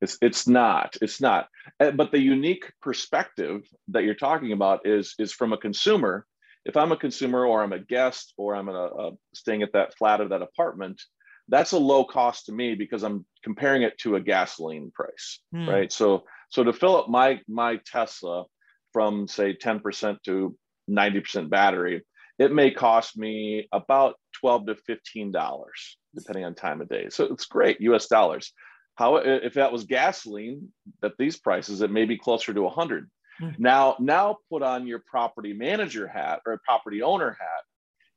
It's 0.00 0.16
it's 0.22 0.46
not. 0.46 0.96
It's 1.02 1.20
not. 1.20 1.48
Uh, 1.80 1.90
but 1.90 2.12
the 2.12 2.20
unique 2.20 2.72
perspective 2.80 3.62
that 3.88 4.04
you're 4.04 4.14
talking 4.14 4.52
about 4.52 4.86
is 4.86 5.14
is 5.18 5.32
from 5.32 5.52
a 5.52 5.58
consumer. 5.58 6.24
If 6.64 6.76
I'm 6.76 6.92
a 6.92 6.96
consumer 6.96 7.44
or 7.44 7.62
I'm 7.62 7.72
a 7.72 7.80
guest 7.80 8.34
or 8.36 8.54
I'm 8.54 8.68
a, 8.68 8.72
a 8.72 9.10
staying 9.34 9.62
at 9.62 9.72
that 9.72 9.96
flat 9.98 10.20
or 10.20 10.28
that 10.28 10.42
apartment, 10.42 11.02
that's 11.48 11.72
a 11.72 11.78
low 11.78 12.04
cost 12.04 12.46
to 12.46 12.52
me 12.52 12.74
because 12.74 13.02
I'm 13.02 13.26
comparing 13.42 13.82
it 13.82 13.98
to 13.98 14.16
a 14.16 14.20
gasoline 14.20 14.92
price, 14.94 15.40
hmm. 15.52 15.68
right? 15.68 15.92
So 15.92 16.24
so 16.48 16.64
to 16.64 16.72
fill 16.72 16.96
up 16.96 17.08
my 17.08 17.40
my 17.48 17.80
Tesla 17.84 18.44
from 18.92 19.28
say 19.28 19.54
10% 19.54 20.16
to 20.24 20.56
90% 20.90 21.50
battery, 21.50 22.02
it 22.38 22.52
may 22.52 22.70
cost 22.70 23.16
me 23.16 23.68
about 23.72 24.14
12 24.40 24.66
to 24.66 24.74
15 24.86 25.32
dollars 25.32 25.98
depending 26.14 26.44
on 26.44 26.54
time 26.54 26.80
of 26.80 26.88
day. 26.88 27.08
So 27.10 27.24
it's 27.24 27.44
great 27.44 27.80
US 27.80 28.06
dollars. 28.06 28.52
How 28.94 29.16
if 29.16 29.54
that 29.54 29.72
was 29.72 29.84
gasoline 29.84 30.72
at 31.02 31.12
these 31.18 31.38
prices, 31.38 31.82
it 31.82 31.90
may 31.90 32.04
be 32.04 32.18
closer 32.18 32.52
to 32.52 32.62
100. 32.62 33.08
Hmm. 33.38 33.50
Now, 33.58 33.96
now 34.00 34.38
put 34.50 34.62
on 34.62 34.86
your 34.86 35.02
property 35.06 35.52
manager 35.52 36.08
hat 36.08 36.40
or 36.44 36.54
a 36.54 36.58
property 36.58 37.02
owner 37.02 37.36
hat. 37.38 37.64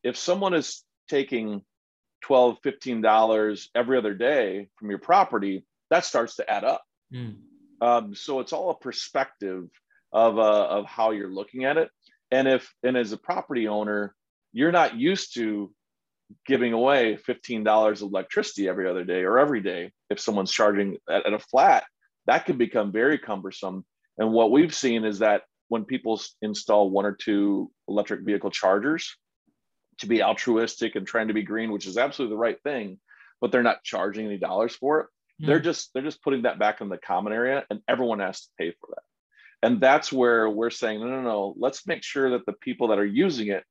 If 0.04 0.18
someone 0.18 0.56
is 0.56 0.84
taking 1.08 1.62
12 2.22 2.58
15 2.64 3.02
dollars 3.02 3.70
every 3.76 3.98
other 3.98 4.14
day 4.14 4.70
from 4.78 4.90
your 4.90 5.00
property 5.00 5.66
that 5.90 6.06
starts 6.06 6.36
to 6.38 6.50
add 6.50 6.64
up 6.64 6.84
mm. 7.14 7.36
Um, 7.82 8.16
so 8.16 8.40
it's 8.40 8.54
all 8.54 8.70
a 8.70 8.78
perspective 8.78 9.68
of, 10.14 10.38
uh, 10.38 10.68
of 10.68 10.86
how 10.86 11.12
you're 11.12 11.34
looking 11.34 11.66
at 11.66 11.78
it 11.78 11.90
and 12.32 12.48
if 12.48 12.74
and 12.84 12.98
as 12.98 13.12
a 13.12 13.18
property 13.18 13.68
owner 13.68 14.16
you're 14.54 14.72
not 14.72 14.96
used 14.96 15.34
to 15.36 15.74
giving 16.46 16.72
away 16.72 17.18
$15 17.28 17.92
of 17.92 18.02
electricity 18.02 18.70
every 18.70 18.90
other 18.90 19.04
day 19.04 19.24
or 19.24 19.38
every 19.38 19.62
day 19.62 19.92
if 20.10 20.20
someone's 20.20 20.52
charging 20.52 20.98
at, 21.10 21.26
at 21.26 21.34
a 21.34 21.40
flat 21.40 21.84
that 22.28 22.46
can 22.46 22.58
become 22.58 22.92
very 22.92 23.18
cumbersome 23.18 23.86
and 24.18 24.32
what 24.32 24.52
we've 24.52 24.76
seen 24.76 25.04
is 25.04 25.20
that 25.20 25.44
when 25.72 25.86
people 25.86 26.22
install 26.42 26.90
one 26.90 27.06
or 27.06 27.14
two 27.14 27.72
electric 27.88 28.26
vehicle 28.26 28.52
chargers 28.52 29.16
to 30.00 30.08
be 30.08 30.22
altruistic 30.22 30.96
and 30.96 31.08
trying 31.08 31.30
to 31.30 31.34
be 31.34 31.44
green, 31.44 31.72
which 31.72 31.88
is 31.88 31.98
absolutely 31.98 32.36
the 32.36 32.40
right 32.40 32.62
thing, 32.62 33.00
but 33.40 33.52
they're 33.52 33.64
not 33.64 33.84
charging 33.84 34.26
any 34.26 34.38
dollars 34.38 34.76
for 34.76 35.00
it. 35.00 35.08
They're 35.48 35.60
just 35.60 35.92
they're 35.94 36.04
just 36.04 36.24
putting 36.24 36.44
that 36.44 36.60
back 36.60 36.82
in 36.82 36.90
the 36.90 36.98
common 36.98 37.34
area, 37.34 37.66
and 37.70 37.82
everyone 37.88 38.20
has 38.20 38.42
to 38.42 38.48
pay 38.58 38.72
for 38.80 38.90
that. 38.90 39.04
And 39.64 39.80
that's 39.80 40.12
where 40.12 40.50
we're 40.50 40.72
saying, 40.72 41.00
no, 41.00 41.08
no, 41.08 41.22
no. 41.22 41.54
Let's 41.58 41.86
make 41.86 42.04
sure 42.04 42.32
that 42.32 42.46
the 42.46 42.54
people 42.54 42.88
that 42.90 43.00
are 43.00 43.06
using 43.06 43.48
it 43.50 43.64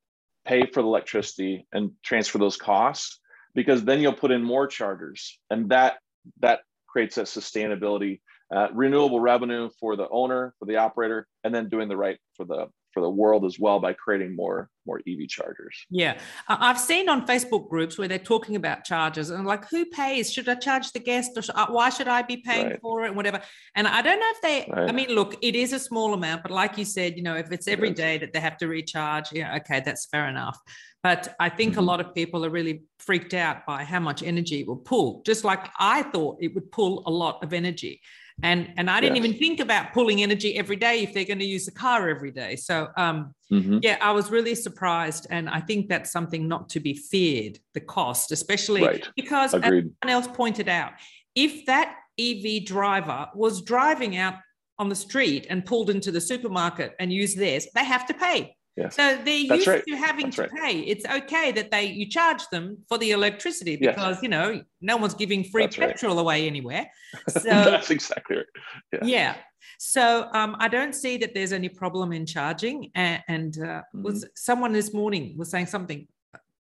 pay 0.44 0.66
for 0.66 0.82
the 0.82 0.88
electricity 0.88 1.66
and 1.72 1.92
transfer 2.02 2.38
those 2.38 2.56
costs 2.56 3.20
because 3.54 3.84
then 3.84 4.00
you'll 4.00 4.12
put 4.12 4.30
in 4.30 4.42
more 4.42 4.66
chargers 4.66 5.38
and 5.50 5.70
that 5.70 5.98
that 6.40 6.60
creates 6.86 7.16
that 7.16 7.26
sustainability 7.26 8.20
uh, 8.54 8.68
renewable 8.72 9.20
revenue 9.20 9.68
for 9.78 9.96
the 9.96 10.08
owner 10.10 10.54
for 10.58 10.64
the 10.64 10.76
operator 10.76 11.26
and 11.44 11.54
then 11.54 11.68
doing 11.68 11.88
the 11.88 11.96
right 11.96 12.18
for 12.36 12.44
the 12.44 12.66
for 12.92 13.00
the 13.00 13.10
world 13.10 13.44
as 13.44 13.58
well 13.58 13.78
by 13.78 13.92
creating 13.92 14.34
more 14.34 14.68
more 14.86 15.00
EV 15.06 15.28
chargers. 15.28 15.76
Yeah, 15.90 16.18
I've 16.48 16.78
seen 16.78 17.08
on 17.08 17.26
Facebook 17.26 17.68
groups 17.68 17.98
where 17.98 18.08
they're 18.08 18.18
talking 18.18 18.56
about 18.56 18.84
chargers 18.84 19.30
and 19.30 19.46
like, 19.46 19.68
who 19.68 19.84
pays? 19.86 20.32
Should 20.32 20.48
I 20.48 20.54
charge 20.54 20.90
the 20.92 21.00
guest, 21.00 21.32
or 21.36 21.42
uh, 21.54 21.66
why 21.68 21.90
should 21.90 22.08
I 22.08 22.22
be 22.22 22.38
paying 22.38 22.70
right. 22.70 22.80
for 22.80 23.04
it, 23.04 23.08
and 23.08 23.16
whatever? 23.16 23.40
And 23.74 23.86
I 23.86 24.02
don't 24.02 24.18
know 24.18 24.30
if 24.30 24.42
they. 24.42 24.72
Right. 24.72 24.88
I 24.88 24.92
mean, 24.92 25.10
look, 25.10 25.36
it 25.42 25.54
is 25.54 25.72
a 25.72 25.78
small 25.78 26.14
amount, 26.14 26.42
but 26.42 26.50
like 26.50 26.78
you 26.78 26.84
said, 26.84 27.16
you 27.16 27.22
know, 27.22 27.36
if 27.36 27.52
it's 27.52 27.68
every 27.68 27.90
day 27.90 28.18
that 28.18 28.32
they 28.32 28.40
have 28.40 28.56
to 28.58 28.68
recharge, 28.68 29.32
yeah, 29.32 29.56
okay, 29.56 29.82
that's 29.84 30.06
fair 30.06 30.28
enough. 30.28 30.58
But 31.02 31.34
I 31.40 31.48
think 31.48 31.72
mm-hmm. 31.72 31.80
a 31.80 31.84
lot 31.84 32.00
of 32.00 32.14
people 32.14 32.44
are 32.44 32.50
really 32.50 32.82
freaked 32.98 33.32
out 33.32 33.64
by 33.66 33.84
how 33.84 34.00
much 34.00 34.22
energy 34.22 34.60
it 34.60 34.66
will 34.66 34.76
pull. 34.76 35.22
Just 35.24 35.44
like 35.44 35.68
I 35.78 36.02
thought 36.02 36.38
it 36.40 36.54
would 36.54 36.70
pull 36.72 37.02
a 37.06 37.10
lot 37.10 37.42
of 37.42 37.52
energy 37.52 38.00
and 38.42 38.72
and 38.76 38.90
i 38.90 39.00
didn't 39.00 39.16
yes. 39.16 39.24
even 39.24 39.38
think 39.38 39.60
about 39.60 39.92
pulling 39.92 40.22
energy 40.22 40.56
every 40.56 40.76
day 40.76 41.02
if 41.02 41.12
they're 41.12 41.24
going 41.24 41.38
to 41.38 41.44
use 41.44 41.66
the 41.66 41.72
car 41.72 42.08
every 42.08 42.30
day 42.30 42.56
so 42.56 42.88
um 42.96 43.34
mm-hmm. 43.50 43.78
yeah 43.82 43.96
i 44.00 44.10
was 44.10 44.30
really 44.30 44.54
surprised 44.54 45.26
and 45.30 45.48
i 45.48 45.60
think 45.60 45.88
that's 45.88 46.10
something 46.10 46.48
not 46.48 46.68
to 46.68 46.80
be 46.80 46.94
feared 46.94 47.58
the 47.74 47.80
cost 47.80 48.32
especially 48.32 48.82
right. 48.82 49.08
because 49.16 49.54
Agreed. 49.54 49.86
as 49.86 49.90
someone 50.02 50.22
else 50.22 50.28
pointed 50.36 50.68
out 50.68 50.92
if 51.34 51.66
that 51.66 51.96
ev 52.18 52.64
driver 52.64 53.28
was 53.34 53.62
driving 53.62 54.16
out 54.16 54.34
on 54.78 54.88
the 54.88 54.94
street 54.94 55.46
and 55.50 55.64
pulled 55.64 55.90
into 55.90 56.10
the 56.10 56.20
supermarket 56.20 56.94
and 56.98 57.12
used 57.12 57.38
theirs 57.38 57.66
they 57.74 57.84
have 57.84 58.06
to 58.06 58.14
pay 58.14 58.54
Yes. 58.80 58.96
So 58.96 59.02
they're 59.02 59.46
That's 59.48 59.50
used 59.50 59.66
right. 59.66 59.84
to 59.86 59.96
having 59.96 60.26
That's 60.26 60.36
to 60.36 60.42
right. 60.42 60.52
pay. 60.52 60.80
It's 60.80 61.04
okay 61.04 61.52
that 61.52 61.70
they 61.70 61.84
you 61.86 62.08
charge 62.08 62.48
them 62.50 62.78
for 62.88 62.96
the 62.98 63.10
electricity 63.10 63.76
because 63.76 64.16
yes. 64.16 64.22
you 64.22 64.28
know 64.28 64.62
no 64.80 64.96
one's 64.96 65.14
giving 65.14 65.44
free 65.44 65.64
That's 65.64 65.76
petrol 65.76 66.14
right. 66.16 66.20
away 66.20 66.46
anywhere. 66.46 66.90
So 67.28 67.40
That's 67.40 67.90
exactly 67.90 68.36
right. 68.36 68.46
Yeah. 68.92 69.00
yeah. 69.02 69.34
So 69.78 70.28
um, 70.32 70.56
I 70.60 70.68
don't 70.68 70.94
see 70.94 71.16
that 71.18 71.34
there's 71.34 71.52
any 71.52 71.68
problem 71.68 72.12
in 72.12 72.24
charging. 72.24 72.90
And, 72.94 73.22
and 73.28 73.58
uh, 73.58 73.64
mm-hmm. 73.66 74.02
was 74.02 74.24
someone 74.34 74.72
this 74.72 74.94
morning 74.94 75.34
was 75.36 75.50
saying 75.50 75.66
something. 75.66 76.06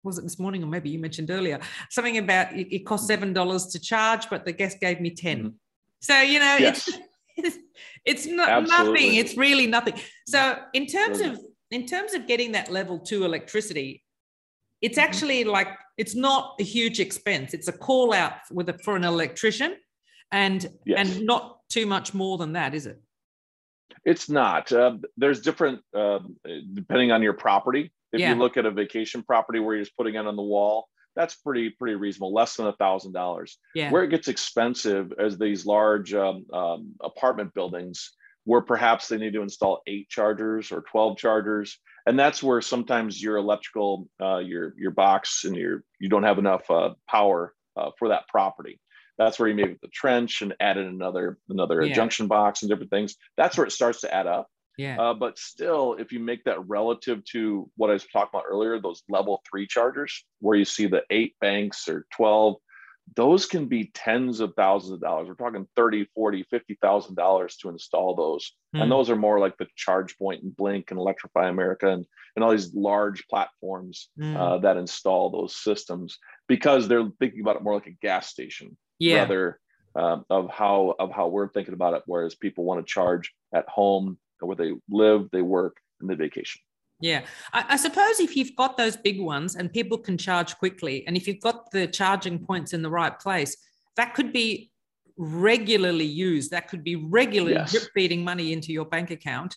Was 0.03 0.19
it 0.19 0.23
this 0.23 0.39
morning, 0.39 0.63
or 0.63 0.67
maybe 0.67 0.91
you 0.91 0.99
mentioned 0.99 1.31
earlier 1.31 1.59
something 1.89 2.19
about 2.19 2.53
it, 2.53 2.75
it 2.75 2.81
cost 2.81 3.07
seven 3.07 3.33
dollars 3.33 3.67
to 3.69 3.79
charge, 3.79 4.29
but 4.29 4.45
the 4.45 4.53
guest 4.53 4.79
gave 4.81 5.01
me 5.01 5.11
10 5.11 5.39
mm-hmm. 5.39 5.49
So 6.01 6.21
you 6.21 6.39
know, 6.41 6.57
yes. 6.59 6.89
it's 6.89 6.99
it's, 7.37 7.59
it's 8.05 8.27
not 8.27 8.65
nothing. 8.69 9.15
It's 9.15 9.37
really 9.37 9.67
nothing. 9.67 9.95
So 10.27 10.59
in 10.75 10.87
terms 10.87 11.21
of 11.21 11.41
in 11.75 11.87
terms 11.87 12.15
of 12.15 12.29
getting 12.29 12.53
that 12.53 12.71
level 12.71 12.99
two 12.99 13.25
electricity, 13.25 14.05
it's 14.81 14.97
mm-hmm. 14.97 15.07
actually 15.07 15.45
like 15.45 15.69
it's 15.99 16.15
not 16.15 16.55
a 16.61 16.63
huge 16.63 17.01
expense. 17.01 17.53
It's 17.53 17.69
a 17.69 17.73
call 17.73 18.15
out 18.15 18.35
with 18.53 18.69
a, 18.69 18.79
for 18.85 18.95
an 18.95 19.05
electrician, 19.05 19.77
and 20.31 20.65
yes. 20.87 20.99
and 21.01 21.27
not 21.27 21.59
too 21.69 21.87
much 21.87 22.15
more 22.15 22.39
than 22.39 22.53
that, 22.53 22.75
is 22.75 22.87
it? 22.87 23.01
It's 24.05 24.29
not. 24.29 24.71
Uh, 24.71 24.99
there's 25.17 25.41
different 25.41 25.81
uh, 25.95 26.21
depending 26.75 27.11
on 27.11 27.23
your 27.23 27.33
property. 27.33 27.93
If 28.13 28.21
yeah. 28.21 28.31
you 28.31 28.37
look 28.37 28.57
at 28.57 28.67
a 28.67 28.71
vacation 28.71 29.25
property 29.25 29.59
where 29.59 29.75
you're 29.75 29.85
just 29.85 29.97
putting 29.97 30.15
it 30.15 30.25
on 30.27 30.37
the 30.37 30.43
wall, 30.43 30.87
that's 31.17 31.35
pretty 31.35 31.71
pretty 31.71 31.97
reasonable, 31.97 32.33
less 32.33 32.55
than 32.55 32.69
a 32.69 32.77
thousand 32.77 33.13
dollars. 33.13 33.59
Where 33.91 34.05
it 34.05 34.11
gets 34.11 34.29
expensive 34.29 35.13
as 35.19 35.39
these 35.39 35.67
large 35.67 36.15
um, 36.15 36.47
um, 36.53 36.93
apartment 37.03 37.53
buildings 37.53 38.13
where 38.45 38.61
perhaps 38.61 39.09
they 39.09 39.17
need 39.17 39.33
to 39.33 39.43
install 39.43 39.83
eight 39.87 40.09
chargers 40.09 40.71
or 40.71 40.83
12 40.91 41.17
chargers. 41.17 41.79
And 42.07 42.19
that's 42.19 42.43
where 42.43 42.61
sometimes 42.61 43.23
your 43.23 43.37
electrical 43.37 44.09
uh, 44.21 44.39
your 44.39 44.75
your 44.77 44.91
box 44.91 45.45
and 45.45 45.57
your 45.57 45.85
you 45.99 46.09
don't 46.09 46.25
have 46.25 46.39
enough 46.39 46.71
uh, 46.71 46.91
power 47.09 47.55
uh, 47.77 47.91
for 47.99 48.09
that 48.09 48.29
property. 48.29 48.81
That's 49.17 49.39
where 49.39 49.49
you 49.49 49.55
make 49.55 49.81
the 49.81 49.89
trench 49.89 50.43
and 50.43 50.55
add 50.61 50.77
in 50.77 50.87
another 50.87 51.39
another 51.49 51.83
yeah. 51.83 51.95
junction 51.95 52.27
box 52.27 52.63
and 52.63 52.71
different 52.71 52.91
things. 52.91 53.17
That's 53.37 53.57
where 53.57 53.67
it 53.67 53.73
starts 53.73 54.03
to 54.03 54.15
add 54.15 54.27
up. 54.27 54.49
Yeah. 54.77 55.01
Uh, 55.01 55.15
but 55.15 55.39
still 55.39 55.95
if 55.95 56.13
you 56.13 56.21
make 56.21 56.45
that 56.45 56.67
relative 56.67 57.25
to 57.27 57.71
what 57.77 57.91
i 57.91 57.93
was 57.93 58.05
talking 58.13 58.31
about 58.33 58.43
earlier 58.51 58.81
those 58.81 59.05
level 59.09 59.41
three 59.49 59.69
chargers 59.69 60.25
where 60.41 60.59
you 60.59 60.65
see 60.65 60.87
the 60.87 61.03
eight 61.11 61.37
banks 61.41 61.89
or 61.89 62.07
12 62.17 62.57
those 63.17 63.47
can 63.47 63.67
be 63.67 63.91
tens 63.95 64.41
of 64.41 64.55
thousands 64.57 64.93
of 64.93 65.01
dollars. 65.01 65.29
We're 65.29 65.35
talking 65.35 65.69
30, 65.77 66.07
40, 66.15 66.45
50,000 66.51 67.15
dollars 67.15 67.57
to 67.59 67.69
install 67.69 68.15
those. 68.15 68.53
Mm. 68.75 68.83
And 68.83 68.85
hmm. 68.85 68.91
those 68.91 69.11
are 69.11 69.17
more 69.17 69.39
like 69.39 69.57
the 69.59 69.67
charge 69.77 70.17
and 70.21 70.57
Blink 70.57 70.91
and 70.91 70.99
Electrify 70.99 71.49
America 71.49 71.91
and, 71.91 72.07
and 72.35 72.45
all 72.45 72.51
these 72.51 72.75
large 72.75 73.27
platforms 73.29 74.09
mm. 74.19 74.37
uh, 74.37 74.59
that 74.59 74.77
install 74.77 75.31
those 75.31 75.55
systems 75.55 76.19
because 76.49 76.89
they're 76.89 77.09
thinking 77.21 77.41
about 77.41 77.57
it 77.57 77.63
more 77.63 77.75
like 77.75 77.87
a 77.87 77.97
gas 78.03 78.29
station 78.29 78.77
yeah. 78.99 79.17
rather 79.17 79.61
um, 79.95 80.25
of 80.29 80.51
how 80.51 80.95
of 80.99 81.13
how 81.13 81.29
we're 81.29 81.49
thinking 81.49 81.75
about 81.75 81.95
it. 81.95 82.03
Whereas 82.07 82.35
people 82.35 82.65
want 82.65 82.85
to 82.85 82.93
charge 82.93 83.33
at 83.55 83.69
home 83.69 84.19
where 84.41 84.57
they 84.57 84.73
live, 84.91 85.29
they 85.31 85.43
work, 85.43 85.77
and 86.01 86.11
they 86.11 86.15
vacation. 86.15 86.61
Yeah. 87.05 87.27
I, 87.53 87.65
I, 87.69 87.77
suppose 87.77 88.19
if 88.19 88.35
you've 88.35 88.57
got 88.57 88.79
those 88.79 88.97
big 88.97 89.21
ones 89.21 89.57
and 89.57 89.71
people 89.71 89.99
can 89.99 90.17
charge 90.17 90.57
quickly, 90.57 91.07
and 91.07 91.19
if 91.19 91.29
you've 91.29 91.41
got 91.41 91.71
the 91.71 91.87
charging 91.87 92.39
points 92.39 92.73
in 92.73 92.81
the 92.81 92.89
right 92.89 93.17
place, 93.21 93.59
that 93.99 94.15
could 94.15 94.33
be 94.33 94.71
regularly 95.19 96.07
used. 96.07 96.51
That 96.53 96.67
could 96.67 96.83
be 96.83 96.97
regularly 96.97 97.57
yes. 97.57 97.73
drip 97.73 97.85
feeding 97.93 98.25
money 98.25 98.55
into 98.55 98.73
your 98.73 98.87
bank 98.87 99.11
account. 99.11 99.55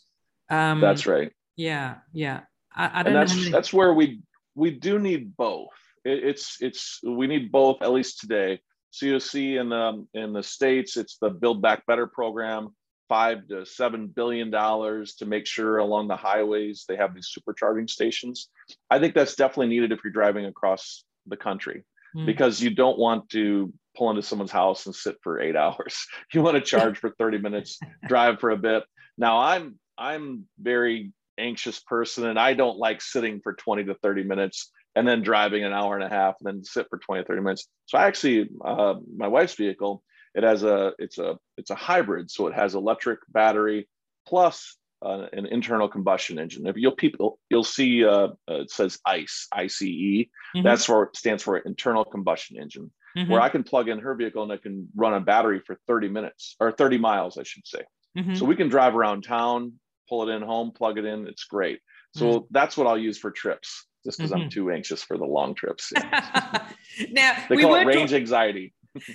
Um, 0.50 0.82
that's 0.82 1.08
right. 1.08 1.32
Yeah. 1.56 1.96
Yeah. 2.12 2.42
I, 2.76 3.00
I 3.00 3.04
don't 3.04 3.08
and 3.08 3.16
that's. 3.16 3.34
Many... 3.34 3.50
That's 3.50 3.72
where 3.72 3.94
we 3.94 4.20
we 4.56 4.72
do 4.72 5.00
need 5.00 5.38
both. 5.38 5.70
It, 6.04 6.26
it's 6.26 6.58
it's 6.60 7.00
we 7.02 7.28
need 7.28 7.50
both 7.50 7.82
at 7.82 7.94
least 7.94 8.20
today. 8.20 8.60
See 8.92 9.56
in 9.56 9.70
the 9.70 10.06
in 10.14 10.34
the 10.34 10.44
states, 10.44 10.98
it's 10.98 11.18
the 11.18 11.30
Build 11.30 11.62
Back 11.62 11.86
Better 11.86 12.08
program 12.08 12.76
five 13.10 13.48
to 13.48 13.66
seven 13.66 14.08
billion 14.08 14.50
dollars 14.50 15.16
to 15.16 15.26
make 15.26 15.46
sure 15.46 15.78
along 15.78 16.08
the 16.08 16.16
highways 16.16 16.86
they 16.88 16.96
have 16.96 17.14
these 17.14 17.34
supercharging 17.34 17.90
stations. 17.90 18.50
I 18.90 19.00
think 19.00 19.14
that's 19.14 19.36
definitely 19.36 19.68
needed 19.68 19.92
if 19.92 20.00
you're 20.04 20.14
driving 20.14 20.46
across 20.46 21.04
the 21.26 21.38
country 21.38 21.84
mm. 22.16 22.26
because 22.26 22.62
you 22.62 22.70
don't 22.70 22.98
want 22.98 23.30
to 23.30 23.74
pull 23.96 24.10
into 24.10 24.22
someone's 24.22 24.52
house 24.52 24.86
and 24.86 24.96
sit 24.96 25.18
for 25.22 25.40
eight 25.40 25.56
hours. 25.64 26.06
You 26.34 26.42
want 26.42 26.56
to 26.56 26.62
charge 26.62 26.98
for 26.98 27.12
30 27.18 27.40
minutes, 27.40 27.80
drive 28.08 28.40
for 28.40 28.52
a 28.52 28.58
bit. 28.58 28.84
Now 29.18 29.40
I'm 29.40 29.80
I'm 29.98 30.46
very 30.60 31.12
anxious 31.40 31.80
person 31.80 32.26
and 32.28 32.40
I 32.40 32.54
don't 32.54 32.78
like 32.78 33.02
sitting 33.02 33.42
for 33.42 33.54
20 33.54 33.86
to 33.86 33.96
30 33.96 34.24
minutes 34.24 34.72
and 34.96 35.08
then 35.08 35.22
driving 35.22 35.64
an 35.64 35.74
hour 35.74 35.96
and 35.96 36.04
a 36.04 36.10
half 36.10 36.36
and 36.40 36.48
then 36.48 36.64
sit 36.64 36.88
for 36.90 36.98
20 36.98 37.24
30 37.24 37.42
minutes. 37.42 37.68
So 37.86 37.98
I 37.98 38.06
actually 38.06 38.50
uh, 38.64 38.96
my 39.16 39.28
wife's 39.28 39.56
vehicle 39.56 40.04
it 40.36 40.44
has 40.44 40.64
a 40.64 40.94
it's 41.00 41.18
a 41.18 41.38
it's 41.58 41.70
a 41.70 41.76
hybrid, 41.76 42.30
so 42.32 42.48
it 42.48 42.54
has 42.54 42.76
electric 42.76 43.20
battery 43.30 43.88
plus 44.28 44.78
uh, 45.06 45.28
an 45.34 45.46
internal 45.46 45.88
combustion 45.88 46.40
engine. 46.40 46.68
If 46.68 46.76
you'll 46.78 46.92
people 46.92 47.40
you'll 47.50 47.64
see 47.64 48.04
uh, 48.04 48.30
uh, 48.50 48.62
it 48.62 48.72
says 48.72 49.00
ICE 49.06 49.48
ICE. 49.52 49.82
Mm-hmm. 49.82 50.64
That's 50.64 50.86
for 50.86 51.04
it 51.04 51.16
stands 51.16 51.44
for 51.44 51.58
internal 51.58 52.06
combustion 52.06 52.58
engine. 52.58 52.92
Mm-hmm. 53.18 53.32
Where 53.32 53.42
I 53.42 53.50
can 53.50 53.64
plug 53.64 53.90
in 53.90 54.00
her 54.00 54.14
vehicle 54.16 54.44
and 54.44 54.52
I 54.52 54.58
can 54.58 54.90
run 54.96 55.14
a 55.14 55.20
battery 55.20 55.60
for 55.66 55.80
30 55.88 56.10
minutes 56.10 56.56
or 56.60 56.72
30 56.72 57.00
miles, 57.00 57.38
I 57.38 57.44
should 57.44 57.66
say. 57.66 57.82
Mm-hmm. 58.18 58.36
So 58.36 58.46
we 58.46 58.56
can 58.56 58.70
drive 58.70 58.96
around 58.96 59.24
town, 59.24 59.74
pull 60.08 60.28
it 60.28 60.32
in 60.34 60.44
home, 60.44 60.72
plug 60.72 61.00
it 61.00 61.06
in. 61.06 61.28
It's 61.28 61.46
great. 61.46 61.80
So 62.14 62.26
mm-hmm. 62.26 62.46
that's 62.52 62.78
what 62.78 62.88
I'll 62.88 62.98
use 62.98 63.18
for 63.18 63.32
trips, 63.32 63.86
just 64.06 64.18
because 64.18 64.32
I'm 64.32 64.42
mm-hmm. 64.42 64.50
too 64.50 64.72
anxious 64.72 65.04
for 65.04 65.18
the 65.18 65.26
long 65.26 65.56
trips. 65.56 65.92
now 67.12 67.44
they 67.50 67.58
call 67.58 67.76
it 67.76 67.86
range 67.86 68.14
anxiety. 68.14 68.74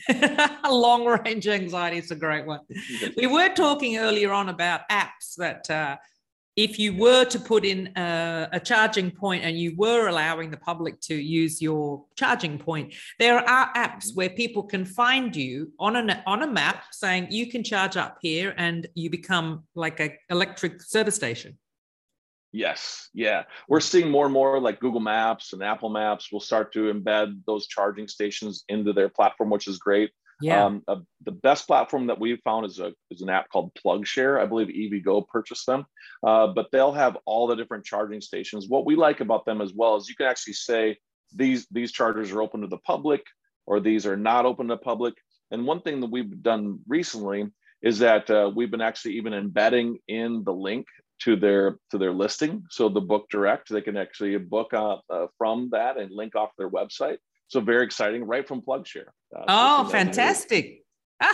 Long 0.69 1.05
range 1.05 1.49
anxiety 1.49 1.99
is 1.99 2.11
a 2.11 2.17
great 2.17 2.47
one. 2.47 2.61
We 3.17 3.27
were 3.27 3.49
talking 3.51 3.99
earlier 3.99 4.33
on 4.33 4.49
about 4.49 4.89
apps 4.91 5.35
that 5.37 5.71
uh, 5.71 5.97
if 6.57 6.79
you 6.79 6.95
were 6.95 7.25
to 7.25 7.39
put 7.39 7.65
in 7.65 7.91
a, 7.97 8.49
a, 8.53 8.61
charging 8.61 9.11
point 9.11 9.43
and 9.43 9.59
you 9.59 9.75
were 9.77 10.09
allowing 10.09 10.51
the 10.51 10.57
public 10.59 11.01
to 11.01 11.15
use 11.15 11.63
your 11.63 12.05
charging 12.15 12.59
point, 12.59 12.93
there 13.19 13.39
are 13.39 13.73
apps 13.73 14.09
mm-hmm. 14.09 14.17
where 14.17 14.31
people 14.31 14.63
can 14.63 14.85
find 14.85 15.35
you 15.35 15.73
on 15.79 15.97
a, 15.97 16.23
on 16.27 16.43
a 16.43 16.47
map 16.47 16.85
saying 16.93 17.29
you 17.31 17.51
can 17.51 17.65
charge 17.65 17.97
up 17.97 18.19
here 18.21 18.55
and 18.59 18.87
you 18.95 19.09
become 19.09 19.65
like 19.75 19.99
an 20.01 20.13
electric 20.29 20.83
service 20.83 21.15
station. 21.15 21.57
Yes, 22.53 23.09
yeah. 23.15 23.45
We're 23.67 23.81
seeing 23.81 24.11
more 24.11 24.27
and 24.27 24.35
more 24.35 24.61
like 24.61 24.79
Google 24.79 25.01
Maps 25.01 25.55
and 25.55 25.63
Apple 25.63 25.89
Maps 25.89 26.31
will 26.31 26.41
start 26.41 26.73
to 26.75 26.93
embed 26.93 27.41
those 27.47 27.67
charging 27.67 28.09
stations 28.09 28.65
into 28.69 28.93
their 28.93 29.09
platform, 29.09 29.49
which 29.49 29.67
is 29.67 29.79
great. 29.79 30.11
Yeah. 30.43 30.65
Um, 30.65 30.83
uh, 30.89 30.97
the 31.25 31.33
best 31.33 31.67
platform 31.67 32.09
that 32.09 32.21
we've 32.21 32.41
found 32.45 32.67
is 32.67 32.79
a 32.79 32.93
is 33.11 33.23
an 33.23 33.31
app 33.31 33.49
called 33.49 33.73
PlugShare. 33.75 34.41
I 34.41 34.47
believe 34.47 34.69
EVgo 34.69 35.27
purchased 35.29 35.67
them, 35.67 35.87
uh, 36.27 36.49
but 36.49 36.67
they'll 36.73 36.93
have 36.93 37.17
all 37.27 37.47
the 37.47 37.55
different 37.55 37.85
charging 37.85 38.21
stations. 38.21 38.69
What 38.69 38.85
we 38.85 38.97
like 38.97 39.21
about 39.21 39.47
them 39.47 39.61
as 39.61 39.73
well 39.73 39.97
is 39.97 40.09
you 40.09 40.17
can 40.17 40.27
actually 40.27 40.55
say 40.55 40.99
these 41.35 41.67
these 41.71 41.93
chargers 41.93 42.33
are 42.33 42.43
open 42.43 42.61
to 42.63 42.67
the 42.67 42.79
public 42.79 43.23
or 43.67 43.81
these 43.81 44.05
are 44.05 44.17
not 44.17 44.45
open 44.45 44.69
to 44.69 44.75
the 44.75 44.79
public. 44.79 45.15
And 45.51 45.67
one 45.67 45.81
thing 45.81 46.01
that 46.01 46.11
we've 46.11 46.43
done 46.43 46.81
recently 46.89 47.49
is 47.83 47.99
that 48.01 48.31
uh, 48.31 48.51
we've 48.55 48.71
been 48.71 48.81
actually 48.81 49.15
even 49.15 49.35
embedding 49.35 49.99
in 50.09 50.45
the 50.45 50.53
link 50.53 50.87
to 51.25 51.37
their 51.37 51.79
to 51.91 51.99
their 51.99 52.13
listing. 52.13 52.65
So 52.71 52.89
the 52.89 53.01
book 53.01 53.27
direct, 53.31 53.69
they 53.69 53.81
can 53.81 53.97
actually 53.97 54.37
book 54.39 54.73
uh, 54.75 54.97
uh, 55.11 55.27
from 55.39 55.71
that 55.73 55.99
and 55.99 56.11
link 56.11 56.35
off 56.35 56.51
their 56.59 56.71
website. 56.71 57.19
So 57.49 57.61
very 57.61 57.85
exciting, 57.85 58.25
right 58.25 58.47
from 58.47 58.63
PlugShare. 58.63 59.09
Uh, 59.37 59.45
oh, 59.49 59.89
fantastic! 59.89 60.83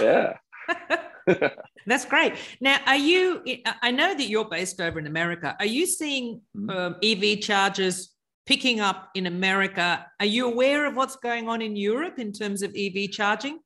yeah. 0.00 0.34
That's 1.86 2.04
great. 2.04 2.34
Now, 2.60 2.78
are 2.86 2.96
you? 2.96 3.42
I 3.82 3.90
know 3.90 4.14
that 4.14 4.28
you're 4.28 4.48
based 4.48 4.80
over 4.80 4.98
in 4.98 5.06
America. 5.06 5.56
Are 5.58 5.66
you 5.66 5.86
seeing 5.86 6.40
mm-hmm. 6.56 6.70
um, 6.70 6.96
EV 7.02 7.40
chargers 7.40 8.14
picking 8.46 8.80
up 8.80 9.10
in 9.14 9.26
America? 9.26 10.06
Are 10.20 10.26
you 10.26 10.46
aware 10.46 10.86
of 10.86 10.96
what's 10.96 11.16
going 11.16 11.48
on 11.48 11.62
in 11.62 11.76
Europe 11.76 12.18
in 12.18 12.32
terms 12.32 12.62
of 12.62 12.74
EV 12.76 13.10
charging? 13.10 13.60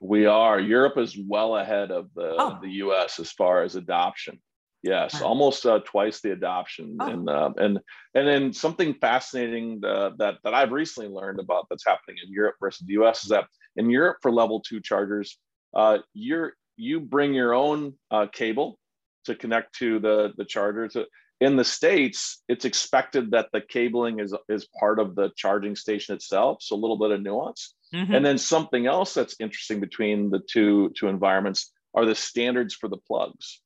We 0.00 0.26
are. 0.26 0.60
Europe 0.60 0.96
is 0.98 1.18
well 1.26 1.56
ahead 1.56 1.90
of 1.90 2.08
the, 2.14 2.36
oh. 2.38 2.58
the 2.62 2.70
US 2.84 3.18
as 3.18 3.32
far 3.32 3.64
as 3.64 3.74
adoption. 3.74 4.40
Yes, 4.88 5.20
almost 5.20 5.66
uh, 5.66 5.80
twice 5.84 6.22
the 6.22 6.32
adoption, 6.32 6.96
oh. 6.98 7.06
and 7.06 7.28
uh, 7.28 7.50
and 7.58 7.78
and 8.14 8.26
then 8.26 8.52
something 8.54 8.94
fascinating 8.94 9.82
uh, 9.84 10.10
that 10.16 10.36
that 10.44 10.54
I've 10.54 10.72
recently 10.72 11.10
learned 11.10 11.40
about 11.40 11.66
that's 11.68 11.84
happening 11.84 12.16
in 12.24 12.32
Europe 12.32 12.56
versus 12.58 12.86
the 12.86 12.94
U.S. 12.94 13.22
is 13.22 13.28
that 13.28 13.44
in 13.76 13.90
Europe 13.90 14.18
for 14.22 14.32
level 14.32 14.60
two 14.60 14.80
chargers, 14.80 15.38
uh, 15.76 15.98
you're 16.14 16.54
you 16.78 17.00
bring 17.00 17.34
your 17.34 17.52
own 17.52 17.94
uh, 18.10 18.28
cable 18.32 18.78
to 19.26 19.34
connect 19.34 19.74
to 19.80 19.98
the 19.98 20.32
the 20.38 20.46
charger. 20.46 20.88
To, 20.88 21.06
in 21.40 21.56
the 21.56 21.64
states, 21.64 22.42
it's 22.48 22.64
expected 22.64 23.32
that 23.32 23.50
the 23.52 23.60
cabling 23.60 24.20
is 24.20 24.34
is 24.48 24.66
part 24.80 24.98
of 25.00 25.16
the 25.16 25.30
charging 25.36 25.76
station 25.76 26.14
itself, 26.14 26.62
so 26.62 26.76
a 26.76 26.80
little 26.80 26.98
bit 26.98 27.10
of 27.10 27.20
nuance. 27.20 27.74
Mm-hmm. 27.94 28.14
And 28.14 28.24
then 28.24 28.38
something 28.38 28.86
else 28.86 29.12
that's 29.12 29.36
interesting 29.38 29.80
between 29.80 30.30
the 30.30 30.40
two 30.40 30.94
two 30.96 31.08
environments 31.08 31.72
are 31.94 32.06
the 32.06 32.14
standards 32.14 32.74
for 32.74 32.88
the 32.88 32.96
plugs. 32.96 33.60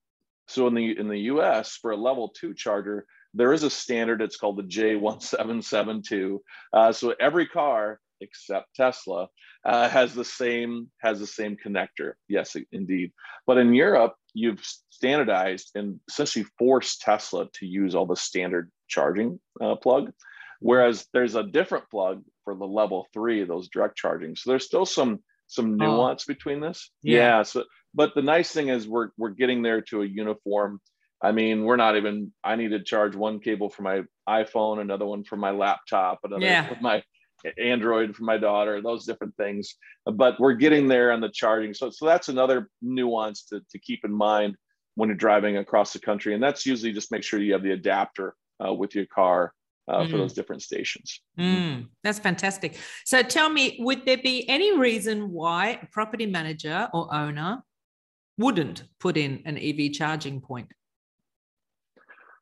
So 0.53 0.67
in 0.67 0.75
the 0.75 0.99
in 0.99 1.09
the 1.09 1.21
US 1.21 1.77
for 1.77 1.93
a 1.93 1.97
level 1.97 2.29
two 2.29 2.55
charger, 2.55 3.07
there 3.35 3.53
is 3.53 3.63
a 3.63 3.71
standard. 3.71 4.21
It's 4.21 4.37
called 4.37 4.59
the 4.59 4.63
J1772. 4.63 6.39
Uh, 6.73 6.93
so 6.93 7.15
every 7.19 7.47
car 7.47 7.99
except 8.21 8.75
Tesla 8.77 9.29
uh, 9.65 9.89
has 9.89 10.15
the 10.15 10.25
same 10.25 10.91
has 10.99 11.19
the 11.19 11.27
same 11.27 11.57
connector. 11.57 12.13
Yes, 12.29 12.57
indeed. 12.71 13.13
But 13.47 13.59
in 13.59 13.75
Europe, 13.75 14.15
you've 14.35 14.65
standardized 14.91 15.73
and 15.75 16.01
essentially 16.09 16.47
forced 16.59 17.01
Tesla 17.01 17.49
to 17.55 17.67
use 17.67 17.95
all 17.95 18.07
the 18.07 18.17
standard 18.17 18.71
charging 18.89 19.41
uh, 19.61 19.77
plug, 19.77 20.13
whereas 20.61 21.07
there's 21.13 21.35
a 21.35 21.43
different 21.43 21.91
plug 21.91 22.23
for 22.45 22.55
the 22.55 22.67
level 22.67 23.07
three, 23.13 23.45
those 23.45 23.69
direct 23.69 23.97
charging. 23.97 24.37
So 24.37 24.51
there's 24.51 24.67
still 24.67 24.87
some 24.87 25.21
some 25.47 25.73
oh. 25.73 25.87
nuance 25.87 26.25
oh. 26.29 26.33
between 26.33 26.61
this. 26.61 26.91
Yeah. 27.03 27.19
yeah. 27.19 27.43
So, 27.43 27.65
but 27.95 28.15
the 28.15 28.23
nice 28.23 28.51
thing 28.53 28.69
is 28.69 28.87
we're 28.87 29.11
we're 29.17 29.31
getting 29.31 29.63
there 29.63 29.81
to 29.83 30.03
a 30.03 30.07
uniform. 30.07 30.81
I 31.23 31.33
mean, 31.33 31.65
we're 31.65 31.77
not 31.77 31.97
even. 31.97 32.33
I 32.43 32.57
need 32.57 32.71
to 32.71 32.83
charge 32.83 33.15
one 33.15 33.39
cable 33.41 33.71
for 33.71 33.83
my 33.83 34.03
iPhone, 34.29 34.81
another 34.81 35.07
one 35.07 35.25
for 35.25 35.37
my 35.37 35.51
laptop, 35.51 36.21
another 36.25 36.45
yeah. 36.45 36.69
for 36.69 36.81
my 36.81 37.03
Android 37.59 38.15
for 38.15 38.25
my 38.25 38.39
daughter, 38.39 38.81
those 38.81 39.05
different 39.05 39.37
things. 39.37 39.77
But 40.05 40.39
we're 40.39 40.55
getting 40.55 40.89
there 40.89 41.13
on 41.13 41.21
the 41.21 41.29
charging. 41.29 41.75
So, 41.75 41.91
so 41.91 42.07
that's 42.07 42.29
another 42.29 42.69
nuance 42.81 43.45
to, 43.47 43.61
to 43.71 43.79
keep 43.79 44.05
in 44.05 44.13
mind 44.13 44.57
when 44.95 45.09
you're 45.09 45.17
driving 45.17 45.57
across 45.57 45.93
the 45.93 45.99
country. 45.99 46.35
And 46.35 46.43
that's 46.43 46.67
usually 46.67 46.93
just 46.93 47.11
make 47.11 47.23
sure 47.23 47.41
you 47.41 47.53
have 47.53 47.63
the 47.63 47.73
adapter 47.73 48.35
uh, 48.65 48.73
with 48.73 48.95
your 48.95 49.07
car 49.07 49.53
uh, 49.89 50.01
mm. 50.01 50.11
for 50.11 50.17
those 50.19 50.33
different 50.33 50.63
stations. 50.63 51.21
Mm, 51.39 51.89
that's 52.05 52.19
fantastic. 52.19 52.77
So 53.05 53.23
tell 53.23 53.49
me, 53.49 53.79
would 53.81 54.05
there 54.07 54.19
be 54.19 54.49
any 54.49 54.77
reason 54.77 55.31
why 55.31 55.81
a 55.83 55.87
property 55.87 56.27
manager 56.27 56.89
or 56.93 57.13
owner 57.13 57.63
wouldn't 58.39 58.85
put 59.01 59.17
in 59.17 59.43
an 59.45 59.59
EV 59.59 59.93
charging 59.93 60.41
point? 60.41 60.69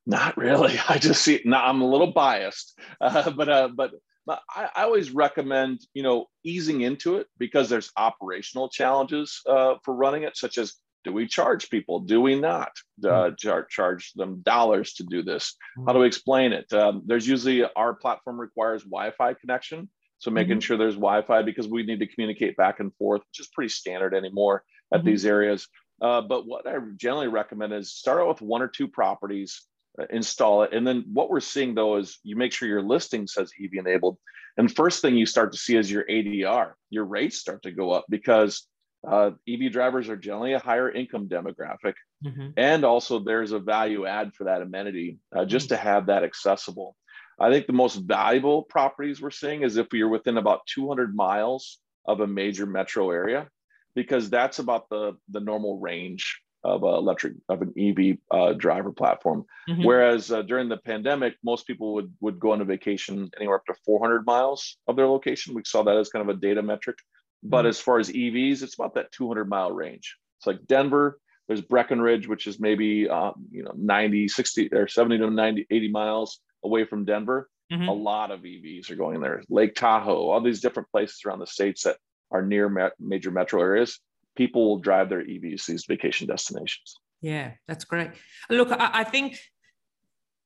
Not 0.06 0.36
really. 0.36 0.78
I 0.88 0.98
just 0.98 1.22
see. 1.22 1.40
Now 1.44 1.64
I'm 1.64 1.80
a 1.80 1.88
little 1.88 2.12
biased, 2.12 2.78
uh, 3.00 3.30
but 3.30 3.48
uh, 3.48 3.68
but 3.74 3.92
but 4.26 4.40
I, 4.50 4.68
I, 4.74 4.82
always 4.82 5.10
recommend 5.10 5.80
you 5.94 6.02
know 6.02 6.26
easing 6.44 6.82
into 6.82 7.16
it 7.18 7.26
because 7.38 7.68
there's 7.68 7.90
operational 7.96 8.68
challenges 8.68 9.40
uh, 9.48 9.74
for 9.84 9.94
running 9.94 10.24
it, 10.24 10.36
such 10.36 10.58
as 10.58 10.74
do 11.04 11.12
we 11.12 11.26
charge 11.26 11.70
people? 11.70 12.00
Do 12.00 12.20
we 12.20 12.38
not 12.38 12.72
uh, 13.08 13.30
char- 13.38 13.64
charge 13.64 14.12
them 14.12 14.42
dollars 14.42 14.92
to 14.94 15.04
do 15.04 15.22
this? 15.22 15.56
How 15.86 15.94
do 15.94 16.00
we 16.00 16.06
explain 16.06 16.52
it? 16.52 16.70
Um, 16.74 17.02
there's 17.06 17.26
usually 17.26 17.64
our 17.74 17.94
platform 17.94 18.38
requires 18.38 18.82
Wi-Fi 18.82 19.34
connection, 19.34 19.88
so 20.18 20.30
making 20.30 20.54
mm-hmm. 20.54 20.60
sure 20.60 20.76
there's 20.76 20.96
Wi-Fi 20.96 21.42
because 21.42 21.68
we 21.68 21.84
need 21.84 22.00
to 22.00 22.06
communicate 22.06 22.54
back 22.56 22.80
and 22.80 22.94
forth, 22.96 23.22
which 23.30 23.40
is 23.40 23.48
pretty 23.48 23.70
standard 23.70 24.14
anymore 24.14 24.62
at 24.92 25.00
mm-hmm. 25.00 25.08
these 25.08 25.26
areas. 25.26 25.68
Uh, 26.00 26.22
but 26.22 26.46
what 26.46 26.66
I 26.66 26.76
generally 26.96 27.28
recommend 27.28 27.72
is 27.72 27.92
start 27.92 28.20
out 28.20 28.28
with 28.28 28.42
one 28.42 28.62
or 28.62 28.68
two 28.68 28.88
properties, 28.88 29.62
uh, 30.00 30.06
install 30.10 30.62
it, 30.62 30.72
and 30.72 30.86
then 30.86 31.04
what 31.12 31.30
we're 31.30 31.40
seeing 31.40 31.74
though 31.74 31.96
is 31.96 32.18
you 32.22 32.36
make 32.36 32.52
sure 32.52 32.68
your 32.68 32.82
listing 32.82 33.26
says 33.26 33.52
EV 33.62 33.72
enabled, 33.74 34.16
and 34.56 34.74
first 34.74 35.02
thing 35.02 35.16
you 35.16 35.26
start 35.26 35.52
to 35.52 35.58
see 35.58 35.76
is 35.76 35.90
your 35.90 36.04
ADR, 36.04 36.72
your 36.88 37.04
rates 37.04 37.38
start 37.38 37.62
to 37.62 37.70
go 37.70 37.90
up 37.90 38.06
because 38.08 38.66
uh, 39.06 39.30
EV 39.48 39.72
drivers 39.72 40.08
are 40.08 40.16
generally 40.16 40.52
a 40.52 40.58
higher 40.58 40.90
income 40.90 41.28
demographic. 41.28 41.94
Mm-hmm. 42.24 42.48
And 42.56 42.84
also, 42.84 43.18
there's 43.18 43.52
a 43.52 43.58
value 43.58 44.06
add 44.06 44.34
for 44.34 44.44
that 44.44 44.62
amenity 44.62 45.18
uh, 45.34 45.44
just 45.44 45.66
mm-hmm. 45.66 45.76
to 45.76 45.82
have 45.82 46.06
that 46.06 46.24
accessible. 46.24 46.96
I 47.38 47.50
think 47.50 47.66
the 47.66 47.72
most 47.72 47.96
valuable 47.96 48.62
properties 48.64 49.20
we're 49.20 49.30
seeing 49.30 49.62
is 49.62 49.78
if 49.78 49.86
you're 49.92 50.10
within 50.10 50.36
about 50.36 50.66
200 50.66 51.14
miles 51.14 51.78
of 52.06 52.20
a 52.20 52.26
major 52.26 52.66
metro 52.66 53.10
area, 53.10 53.48
because 53.94 54.30
that's 54.30 54.58
about 54.58 54.88
the, 54.88 55.16
the 55.30 55.40
normal 55.40 55.78
range 55.78 56.40
of 56.62 56.82
electric 56.82 57.34
of 57.48 57.62
an 57.62 57.72
EV 57.78 58.18
uh, 58.30 58.52
driver 58.52 58.92
platform. 58.92 59.44
Mm-hmm. 59.68 59.82
Whereas 59.82 60.30
uh, 60.30 60.42
during 60.42 60.68
the 60.68 60.76
pandemic, 60.76 61.36
most 61.42 61.66
people 61.66 61.94
would 61.94 62.12
would 62.20 62.38
go 62.38 62.52
on 62.52 62.60
a 62.60 62.64
vacation 62.64 63.30
anywhere 63.36 63.56
up 63.56 63.66
to 63.66 63.74
400 63.86 64.26
miles 64.26 64.76
of 64.86 64.96
their 64.96 65.06
location. 65.06 65.54
We 65.54 65.62
saw 65.64 65.82
that 65.82 65.96
as 65.96 66.10
kind 66.10 66.28
of 66.28 66.36
a 66.36 66.38
data 66.38 66.62
metric. 66.62 66.98
But 67.42 67.60
mm-hmm. 67.60 67.68
as 67.68 67.80
far 67.80 67.98
as 67.98 68.10
EVs, 68.10 68.62
it's 68.62 68.74
about 68.74 68.94
that 68.94 69.12
200 69.12 69.48
mile 69.48 69.72
range. 69.72 70.16
It's 70.38 70.46
like 70.46 70.66
Denver, 70.66 71.18
there's 71.48 71.62
Breckenridge, 71.62 72.28
which 72.28 72.46
is 72.46 72.60
maybe 72.60 73.08
um, 73.08 73.34
you 73.50 73.62
know 73.62 73.72
90, 73.74 74.28
60 74.28 74.72
or 74.72 74.86
70 74.86 75.18
to 75.18 75.30
90, 75.30 75.66
80 75.70 75.90
miles 75.90 76.40
away 76.62 76.84
from 76.84 77.04
Denver. 77.04 77.48
Mm-hmm. 77.72 77.88
A 77.88 77.92
lot 77.92 78.30
of 78.30 78.40
EVs 78.40 78.90
are 78.90 78.96
going 78.96 79.20
there. 79.20 79.42
Lake 79.48 79.74
Tahoe, 79.74 80.30
all 80.30 80.40
these 80.40 80.60
different 80.60 80.90
places 80.90 81.22
around 81.24 81.38
the 81.38 81.46
states 81.46 81.84
that 81.84 81.96
are 82.30 82.42
near 82.42 82.68
ma- 82.68 82.90
major 82.98 83.30
metro 83.30 83.60
areas. 83.60 83.98
People 84.36 84.68
will 84.68 84.78
drive 84.78 85.08
their 85.08 85.24
EVs 85.24 85.64
to 85.64 85.72
these 85.72 85.84
vacation 85.86 86.26
destinations. 86.26 86.96
Yeah, 87.20 87.52
that's 87.68 87.84
great. 87.84 88.10
Look, 88.48 88.70
I, 88.70 88.90
I 89.00 89.04
think 89.04 89.38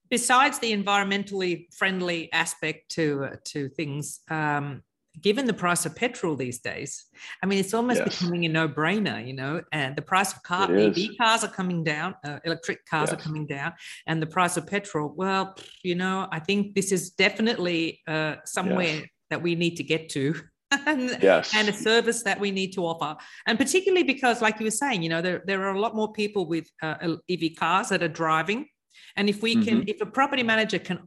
besides 0.09 0.59
the 0.59 0.71
environmentally 0.75 1.73
friendly 1.73 2.31
aspect 2.33 2.89
to 2.91 3.25
uh, 3.25 3.35
to 3.45 3.69
things, 3.69 4.19
um, 4.29 4.81
given 5.21 5.45
the 5.45 5.53
price 5.53 5.85
of 5.85 5.95
petrol 5.95 6.35
these 6.35 6.59
days, 6.59 7.05
I 7.41 7.45
mean, 7.45 7.59
it's 7.59 7.73
almost 7.73 8.01
yes. 8.05 8.19
becoming 8.19 8.45
a 8.45 8.49
no-brainer, 8.49 9.25
you 9.25 9.33
know. 9.33 9.61
And 9.71 9.95
the 9.95 10.01
price 10.01 10.33
of 10.33 10.43
car, 10.43 10.73
EV 10.75 11.17
cars 11.17 11.43
are 11.43 11.49
coming 11.49 11.83
down, 11.83 12.15
uh, 12.23 12.39
electric 12.43 12.85
cars 12.85 13.09
yes. 13.11 13.19
are 13.19 13.21
coming 13.23 13.45
down, 13.45 13.73
and 14.07 14.21
the 14.21 14.27
price 14.27 14.57
of 14.57 14.67
petrol. 14.67 15.13
Well, 15.15 15.55
you 15.83 15.95
know, 15.95 16.27
I 16.31 16.39
think 16.39 16.75
this 16.75 16.91
is 16.91 17.11
definitely 17.11 18.01
uh, 18.07 18.35
somewhere 18.45 18.95
yes. 18.95 19.07
that 19.29 19.41
we 19.41 19.55
need 19.55 19.77
to 19.77 19.83
get 19.83 20.09
to. 20.09 20.35
and, 20.87 21.17
yes. 21.21 21.53
and 21.55 21.69
a 21.69 21.73
service 21.73 22.23
that 22.23 22.39
we 22.39 22.51
need 22.51 22.73
to 22.73 22.81
offer. 22.85 23.15
And 23.45 23.57
particularly 23.57 24.03
because, 24.03 24.41
like 24.41 24.59
you 24.59 24.65
were 24.65 24.71
saying, 24.71 25.03
you 25.03 25.09
know, 25.09 25.21
there, 25.21 25.43
there 25.45 25.63
are 25.63 25.73
a 25.73 25.79
lot 25.79 25.95
more 25.95 26.11
people 26.11 26.47
with 26.47 26.69
uh, 26.81 26.95
EV 27.29 27.55
cars 27.57 27.89
that 27.89 28.01
are 28.01 28.07
driving. 28.07 28.67
And 29.15 29.29
if 29.29 29.41
we 29.41 29.53
can, 29.63 29.81
mm-hmm. 29.81 29.89
if 29.89 30.01
a 30.01 30.05
property 30.05 30.43
manager 30.43 30.79
can 30.79 30.99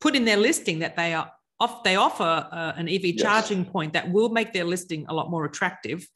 put 0.00 0.16
in 0.16 0.24
their 0.24 0.36
listing 0.36 0.80
that 0.80 0.96
they 0.96 1.14
are 1.14 1.30
off, 1.60 1.82
they 1.84 1.96
offer 1.96 2.48
uh, 2.50 2.72
an 2.76 2.88
EV 2.88 3.04
yes. 3.04 3.22
charging 3.22 3.64
point 3.64 3.92
that 3.92 4.10
will 4.10 4.28
make 4.28 4.52
their 4.52 4.64
listing 4.64 5.06
a 5.08 5.14
lot 5.14 5.30
more 5.30 5.44
attractive. 5.44 6.06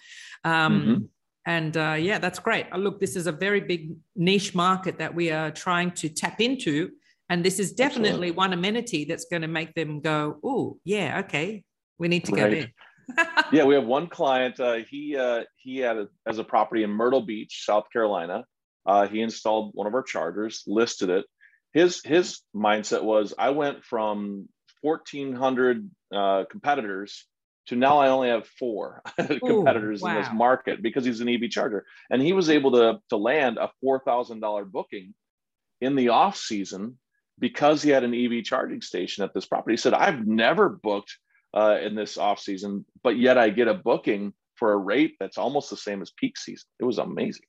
Um, 0.45 0.81
mm-hmm. 0.81 1.05
And 1.47 1.77
uh, 1.77 1.97
yeah, 1.99 2.19
that's 2.19 2.39
great. 2.39 2.67
Uh, 2.73 2.77
look, 2.77 3.01
this 3.01 3.17
is 3.17 3.27
a 3.27 3.33
very 3.33 3.61
big 3.61 3.95
niche 4.17 4.55
market 4.55 4.99
that 4.99 5.15
we 5.15 5.31
are 5.31 5.51
trying 5.51 5.93
to 5.93 6.09
tap 6.09 6.41
into. 6.41 6.91
And 7.31 7.45
this 7.45 7.59
is 7.59 7.73
definitely 7.73 8.09
Absolutely. 8.09 8.31
one 8.33 8.53
amenity 8.53 9.05
that's 9.05 9.27
going 9.27 9.43
to 9.43 9.49
make 9.49 9.75
them 9.75 10.01
go, 10.01 10.39
oh, 10.45 10.79
yeah, 10.85 11.21
okay, 11.25 11.65
we 11.99 12.09
need 12.09 12.25
to 12.27 12.33
right. 12.33 12.41
go 12.41 12.51
there. 13.17 13.45
yeah, 13.53 13.65
we 13.65 13.75
have 13.75 13.87
one 13.87 14.07
client. 14.07 14.61
Uh, 14.61 14.79
he 14.89 15.17
uh, 15.17 15.45
he 15.57 15.79
had 15.79 15.97
a, 15.97 16.09
as 16.27 16.39
a 16.39 16.45
property 16.45 16.83
in 16.83 16.91
Myrtle 16.91 17.23
Beach, 17.23 17.65
South 17.65 17.87
Carolina. 17.93 18.45
Uh, 18.85 19.07
he 19.07 19.21
installed 19.21 19.73
one 19.75 19.87
of 19.87 19.95
our 19.95 20.03
chargers, 20.03 20.63
listed 20.67 21.11
it. 21.11 21.25
His 21.73 22.03
his 22.05 22.41
mindset 22.55 23.03
was, 23.03 23.35
I 23.39 23.51
went 23.51 23.85
from 23.85 24.49
1,400 24.83 25.91
uh, 26.15 26.45
competitors 26.51 27.27
to 27.69 27.77
now 27.77 27.99
I 27.99 28.09
only 28.09 28.29
have 28.29 28.47
four 28.47 29.03
competitors 29.17 30.01
wow. 30.01 30.11
in 30.11 30.23
this 30.23 30.33
market 30.33 30.83
because 30.83 31.05
he's 31.05 31.21
an 31.21 31.29
EV 31.29 31.51
charger. 31.51 31.85
And 32.11 32.23
he 32.23 32.33
was 32.33 32.49
able 32.49 32.73
to, 32.73 33.01
to 33.11 33.17
land 33.17 33.59
a 33.59 33.71
$4,000 33.85 34.71
booking 34.71 35.15
in 35.81 35.95
the 35.95 36.09
off 36.09 36.37
season 36.37 36.99
because 37.39 37.83
he 37.83 37.91
had 37.91 38.05
an 38.05 38.15
EV 38.15 38.43
charging 38.43 38.81
station 38.81 39.23
at 39.23 39.35
this 39.35 39.45
property. 39.45 39.75
He 39.75 39.79
said, 39.79 39.93
I've 39.93 40.27
never 40.27 40.69
booked 40.71 41.15
uh, 41.55 41.79
in 41.83 41.95
this 41.95 42.19
off 42.19 42.41
season, 42.41 42.85
but 43.03 43.19
yet 43.19 43.39
I 43.39 43.51
get 43.51 43.69
a 43.69 43.75
booking 43.75 44.33
for 44.57 44.73
a 44.73 44.77
rate 44.77 45.17
that's 45.21 45.39
almost 45.39 45.71
the 45.71 45.77
same 45.77 46.03
as 46.03 46.13
peak 46.17 46.37
season. 46.37 46.67
It 46.81 46.85
was 46.85 46.99
amazing. 46.99 47.47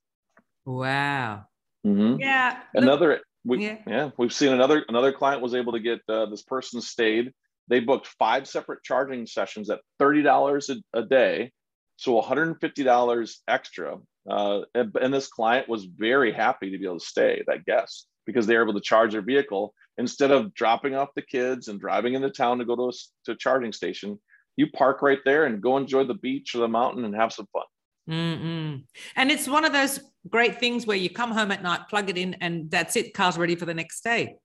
Wow. 0.65 1.45
Mm-hmm. 1.85 2.19
Yeah. 2.19 2.59
Another 2.73 3.21
we 3.45 3.65
yeah. 3.65 3.77
yeah. 3.87 4.09
we've 4.17 4.33
seen 4.33 4.51
another 4.51 4.85
another 4.89 5.11
client 5.11 5.41
was 5.41 5.55
able 5.55 5.73
to 5.73 5.79
get 5.79 6.01
uh, 6.09 6.25
this 6.27 6.43
person 6.43 6.81
stayed. 6.81 7.31
They 7.67 7.79
booked 7.79 8.07
five 8.19 8.47
separate 8.47 8.83
charging 8.83 9.25
sessions 9.25 9.69
at 9.69 9.79
thirty 9.97 10.21
dollars 10.21 10.69
a 10.93 11.03
day, 11.03 11.51
so 11.97 12.13
one 12.13 12.25
hundred 12.25 12.49
and 12.49 12.59
fifty 12.59 12.83
dollars 12.83 13.41
extra. 13.47 13.97
Uh, 14.29 14.61
and, 14.75 14.95
and 15.01 15.13
this 15.13 15.27
client 15.27 15.67
was 15.67 15.85
very 15.85 16.31
happy 16.31 16.71
to 16.71 16.77
be 16.77 16.85
able 16.85 16.99
to 16.99 17.05
stay. 17.05 17.41
That 17.47 17.65
guest 17.65 18.07
because 18.29 18.45
they're 18.45 18.61
able 18.61 18.75
to 18.75 18.79
charge 18.79 19.13
their 19.13 19.23
vehicle 19.23 19.73
instead 19.97 20.29
of 20.29 20.53
dropping 20.53 20.93
off 20.93 21.09
the 21.15 21.21
kids 21.23 21.67
and 21.67 21.79
driving 21.79 22.13
into 22.13 22.29
town 22.29 22.59
to 22.59 22.65
go 22.65 22.75
to 22.75 22.89
a, 22.89 22.91
to 23.25 23.31
a 23.31 23.35
charging 23.35 23.73
station. 23.73 24.19
You 24.55 24.67
park 24.69 25.01
right 25.01 25.17
there 25.25 25.45
and 25.45 25.59
go 25.59 25.77
enjoy 25.77 26.03
the 26.03 26.13
beach 26.13 26.53
or 26.53 26.59
the 26.59 26.67
mountain 26.67 27.05
and 27.05 27.15
have 27.15 27.33
some 27.33 27.47
fun. 27.51 27.63
Mm-mm. 28.07 28.83
And 29.15 29.31
it's 29.31 29.47
one 29.47 29.65
of 29.65 29.73
those 29.73 29.99
great 30.29 30.59
things 30.59 30.85
where 30.85 30.97
you 30.97 31.09
come 31.09 31.31
home 31.31 31.49
at 31.49 31.63
night, 31.63 31.89
plug 31.89 32.11
it 32.11 32.17
in, 32.17 32.35
and 32.35 32.69
that's 32.69 32.95
it. 32.95 33.15
Car's 33.15 33.35
ready 33.35 33.55
for 33.55 33.65
the 33.65 33.73
next 33.73 34.03
day. 34.03 34.35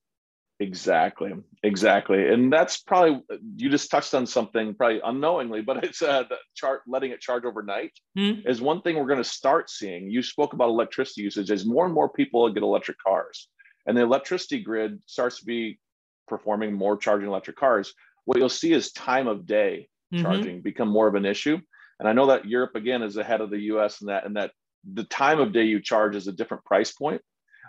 Exactly, 0.60 1.32
exactly, 1.64 2.28
and 2.28 2.52
that's 2.52 2.76
probably 2.76 3.20
you 3.56 3.68
just 3.68 3.90
touched 3.90 4.14
on 4.14 4.24
something 4.24 4.72
probably 4.72 5.00
unknowingly, 5.04 5.62
but 5.62 5.82
it's 5.82 6.00
uh, 6.00 6.22
the 6.28 6.36
chart 6.54 6.82
letting 6.86 7.10
it 7.10 7.20
charge 7.20 7.44
overnight 7.44 7.90
mm. 8.16 8.48
is 8.48 8.60
one 8.60 8.80
thing 8.80 8.96
we're 8.96 9.06
going 9.06 9.18
to 9.18 9.24
start 9.24 9.68
seeing. 9.68 10.08
You 10.08 10.22
spoke 10.22 10.52
about 10.52 10.68
electricity 10.68 11.22
usage 11.22 11.50
as 11.50 11.66
more 11.66 11.84
and 11.86 11.92
more 11.92 12.08
people 12.08 12.48
get 12.52 12.62
electric 12.62 12.98
cars, 13.04 13.48
and 13.86 13.96
the 13.96 14.02
electricity 14.02 14.62
grid 14.62 15.00
starts 15.06 15.40
to 15.40 15.44
be 15.44 15.78
performing 16.26 16.72
more 16.72 16.96
charging 16.96 17.28
electric 17.28 17.56
cars. 17.56 17.92
What 18.24 18.38
you'll 18.38 18.48
see 18.48 18.72
is 18.72 18.92
time 18.92 19.28
of 19.28 19.46
day 19.46 19.88
mm-hmm. 20.12 20.22
charging 20.22 20.60
become 20.62 20.88
more 20.88 21.06
of 21.06 21.14
an 21.14 21.26
issue, 21.26 21.58
and 21.98 22.08
I 22.08 22.12
know 22.12 22.26
that 22.26 22.46
Europe 22.46 22.74
again 22.74 23.02
is 23.02 23.16
ahead 23.16 23.40
of 23.40 23.50
the 23.50 23.60
U.S. 23.60 24.00
and 24.00 24.08
that 24.08 24.26
and 24.26 24.36
that 24.36 24.52
the 24.92 25.04
time 25.04 25.40
of 25.40 25.52
day 25.52 25.64
you 25.64 25.80
charge 25.80 26.16
is 26.16 26.28
a 26.28 26.32
different 26.32 26.64
price 26.64 26.92
point. 26.92 27.22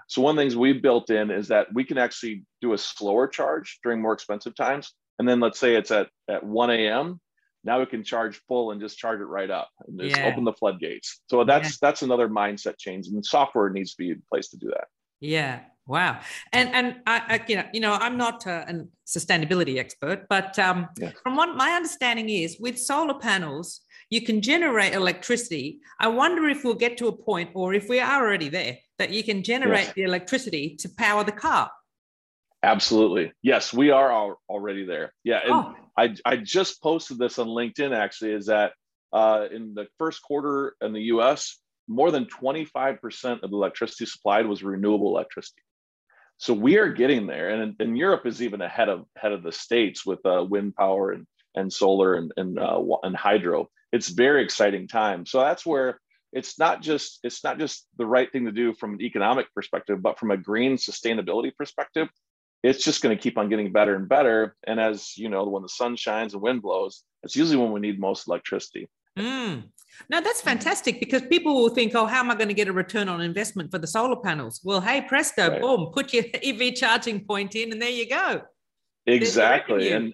So 0.08 0.22
one 0.22 0.32
of 0.32 0.36
the 0.36 0.44
things 0.44 0.56
we 0.56 0.74
built 0.74 1.10
in 1.10 1.32
is 1.32 1.48
that 1.48 1.74
we 1.74 1.84
can 1.84 1.98
actually 1.98 2.44
do 2.62 2.74
a 2.74 2.78
slower 2.78 3.28
charge 3.28 3.80
during 3.84 4.02
more 4.02 4.14
expensive 4.14 4.56
times. 4.56 4.94
And 5.18 5.28
then 5.28 5.40
let's 5.40 5.60
say 5.60 5.76
it's 5.76 5.92
at, 5.92 6.10
at 6.30 6.44
1 6.44 6.70
a.m. 6.70 7.20
Now 7.64 7.80
we 7.80 7.88
can 7.88 8.04
charge 8.04 8.40
full 8.48 8.72
and 8.72 8.80
just 8.80 8.98
charge 8.98 9.20
it 9.20 9.26
right 9.26 9.50
up 9.50 9.70
and 9.88 10.00
just 10.00 10.18
yeah. 10.18 10.28
open 10.28 10.44
the 10.44 10.54
floodgates. 10.54 11.22
So 11.28 11.44
that's 11.44 11.70
yeah. 11.70 11.78
that's 11.82 12.04
another 12.04 12.30
mindset 12.30 12.78
change. 12.78 13.08
And 13.08 13.26
software 13.26 13.70
needs 13.70 13.92
to 13.96 13.98
be 13.98 14.12
in 14.12 14.22
place 14.30 14.50
to 14.50 14.58
do 14.58 14.68
that. 14.68 14.86
Yeah. 15.26 15.62
Wow. 15.88 16.20
And 16.52 16.70
and 16.74 16.96
I, 17.06 17.22
I 17.28 17.46
you 17.48 17.56
know 17.58 17.66
you 17.74 17.80
know 17.80 17.94
I'm 17.94 18.18
not 18.18 18.46
a, 18.48 18.66
a 18.68 18.86
sustainability 19.08 19.78
expert, 19.78 20.28
but 20.30 20.58
um, 20.58 20.90
yeah. 20.98 21.12
from 21.22 21.36
what 21.36 21.56
my 21.56 21.72
understanding 21.72 22.30
is, 22.30 22.58
with 22.60 22.80
solar 22.80 23.20
panels, 23.20 23.82
you 24.10 24.22
can 24.22 24.42
generate 24.42 24.94
electricity. 24.94 25.80
I 26.00 26.08
wonder 26.08 26.50
if 26.50 26.64
we'll 26.64 26.74
get 26.76 26.98
to 26.98 27.08
a 27.08 27.12
point, 27.12 27.52
or 27.54 27.74
if 27.74 27.88
we 27.88 28.00
are 28.00 28.26
already 28.26 28.50
there, 28.50 28.78
that 28.98 29.12
you 29.12 29.24
can 29.24 29.44
generate 29.44 29.88
yes. 29.88 29.94
the 29.94 30.04
electricity 30.04 30.76
to 30.78 30.90
power 30.90 31.24
the 31.24 31.32
car. 31.32 31.70
Absolutely. 32.64 33.32
Yes, 33.44 33.72
we 33.72 33.92
are 33.92 34.12
all, 34.12 34.42
already 34.50 34.86
there. 34.86 35.14
Yeah. 35.24 35.42
And 35.44 35.54
oh. 35.54 35.76
I, 35.96 36.16
I 36.26 36.38
just 36.38 36.82
posted 36.82 37.20
this 37.20 37.38
on 37.38 37.48
LinkedIn 37.48 37.96
actually, 37.96 38.32
is 38.32 38.48
that 38.48 38.74
uh, 39.14 39.46
in 39.52 39.76
the 39.76 39.88
first 40.00 40.24
quarter 40.24 40.76
in 40.82 40.92
the 40.92 41.04
US, 41.14 41.60
more 41.88 42.12
than 42.12 42.26
25% 42.26 43.44
of 43.44 43.50
the 43.50 43.56
electricity 43.56 44.06
supplied 44.06 44.48
was 44.48 44.64
renewable 44.64 45.10
electricity. 45.10 45.62
So 46.38 46.54
we 46.54 46.78
are 46.78 46.92
getting 46.92 47.28
there. 47.28 47.50
And, 47.50 47.76
and 47.80 47.98
Europe 47.98 48.26
is 48.26 48.42
even 48.42 48.62
ahead 48.62 48.90
of 48.90 49.06
ahead 49.16 49.32
of 49.32 49.44
the 49.44 49.52
States 49.52 50.06
with 50.06 50.26
uh, 50.26 50.44
wind 50.44 50.76
power 50.76 51.12
and, 51.12 51.26
and 51.56 51.72
solar 51.72 52.16
and, 52.16 52.32
and, 52.36 52.60
uh, 52.60 52.82
and 53.04 53.16
hydro 53.16 53.70
it's 53.96 54.10
very 54.10 54.44
exciting 54.44 54.88
time. 54.88 55.26
So 55.26 55.40
that's 55.40 55.66
where 55.66 56.00
it's 56.34 56.60
not 56.60 56.82
just 56.82 57.20
it's 57.24 57.44
not 57.44 57.58
just 57.58 57.88
the 57.98 58.06
right 58.06 58.30
thing 58.30 58.46
to 58.46 58.52
do 58.52 58.74
from 58.74 58.96
an 58.96 59.02
economic 59.02 59.48
perspective, 59.54 60.02
but 60.02 60.20
from 60.20 60.32
a 60.32 60.38
green 60.38 60.76
sustainability 60.76 61.56
perspective, 61.56 62.10
it's 62.62 62.84
just 62.84 63.02
going 63.02 63.16
to 63.16 63.22
keep 63.22 63.38
on 63.38 63.50
getting 63.50 63.72
better 63.72 63.96
and 63.96 64.10
better. 64.10 64.56
And 64.68 64.82
as 64.82 65.18
you 65.18 65.30
know, 65.30 65.46
when 65.46 65.64
the 65.64 65.70
sun 65.70 65.96
shines 65.96 66.34
and 66.34 66.42
wind 66.42 66.62
blows, 66.62 67.04
it's 67.24 67.38
usually 67.38 67.58
when 67.58 67.72
we 67.72 67.80
need 67.80 68.00
most 68.00 68.28
electricity. 68.28 68.90
Mm. 69.18 69.70
Now 70.10 70.22
that's 70.22 70.42
fantastic 70.42 71.00
because 71.00 71.22
people 71.24 71.56
will 71.56 71.70
think, 71.70 71.96
oh, 71.96 72.06
how 72.06 72.20
am 72.20 72.32
I 72.32 72.36
going 72.36 72.48
to 72.48 72.54
get 72.54 72.68
a 72.68 72.74
return 72.74 73.10
on 73.10 73.22
investment 73.22 73.72
for 73.72 73.80
the 73.80 73.88
solar 73.88 74.16
panels? 74.18 74.62
Well, 74.64 74.82
hey, 74.82 75.02
presto, 75.02 75.50
right. 75.50 75.62
boom, 75.62 75.92
put 75.94 76.14
your 76.14 76.24
EV 76.44 76.76
charging 76.76 77.26
point 77.26 77.56
in, 77.56 77.72
and 77.72 77.82
there 77.82 77.90
you 77.90 78.08
go. 78.08 78.42
Exactly, 79.06 79.92
and 79.92 80.14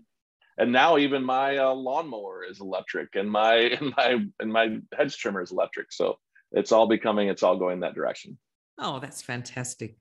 and 0.58 0.72
now 0.72 0.98
even 0.98 1.24
my 1.24 1.58
uh, 1.58 1.74
lawnmower 1.74 2.44
is 2.44 2.62
electric 2.62 3.16
and 3.16 3.30
my 3.30 3.56
and 3.80 3.94
my 3.98 4.26
and 4.40 4.54
my 4.54 4.78
hedge 4.98 5.18
trimmer 5.18 5.42
is 5.42 5.52
electric 5.52 5.92
so 5.92 6.18
it's 6.52 6.72
all 6.72 6.88
becoming 6.88 7.28
it's 7.28 7.44
all 7.44 7.58
going 7.58 7.82
that 7.82 7.96
direction 7.96 8.38
oh 8.80 9.00
that's 9.00 9.22
fantastic 9.22 9.96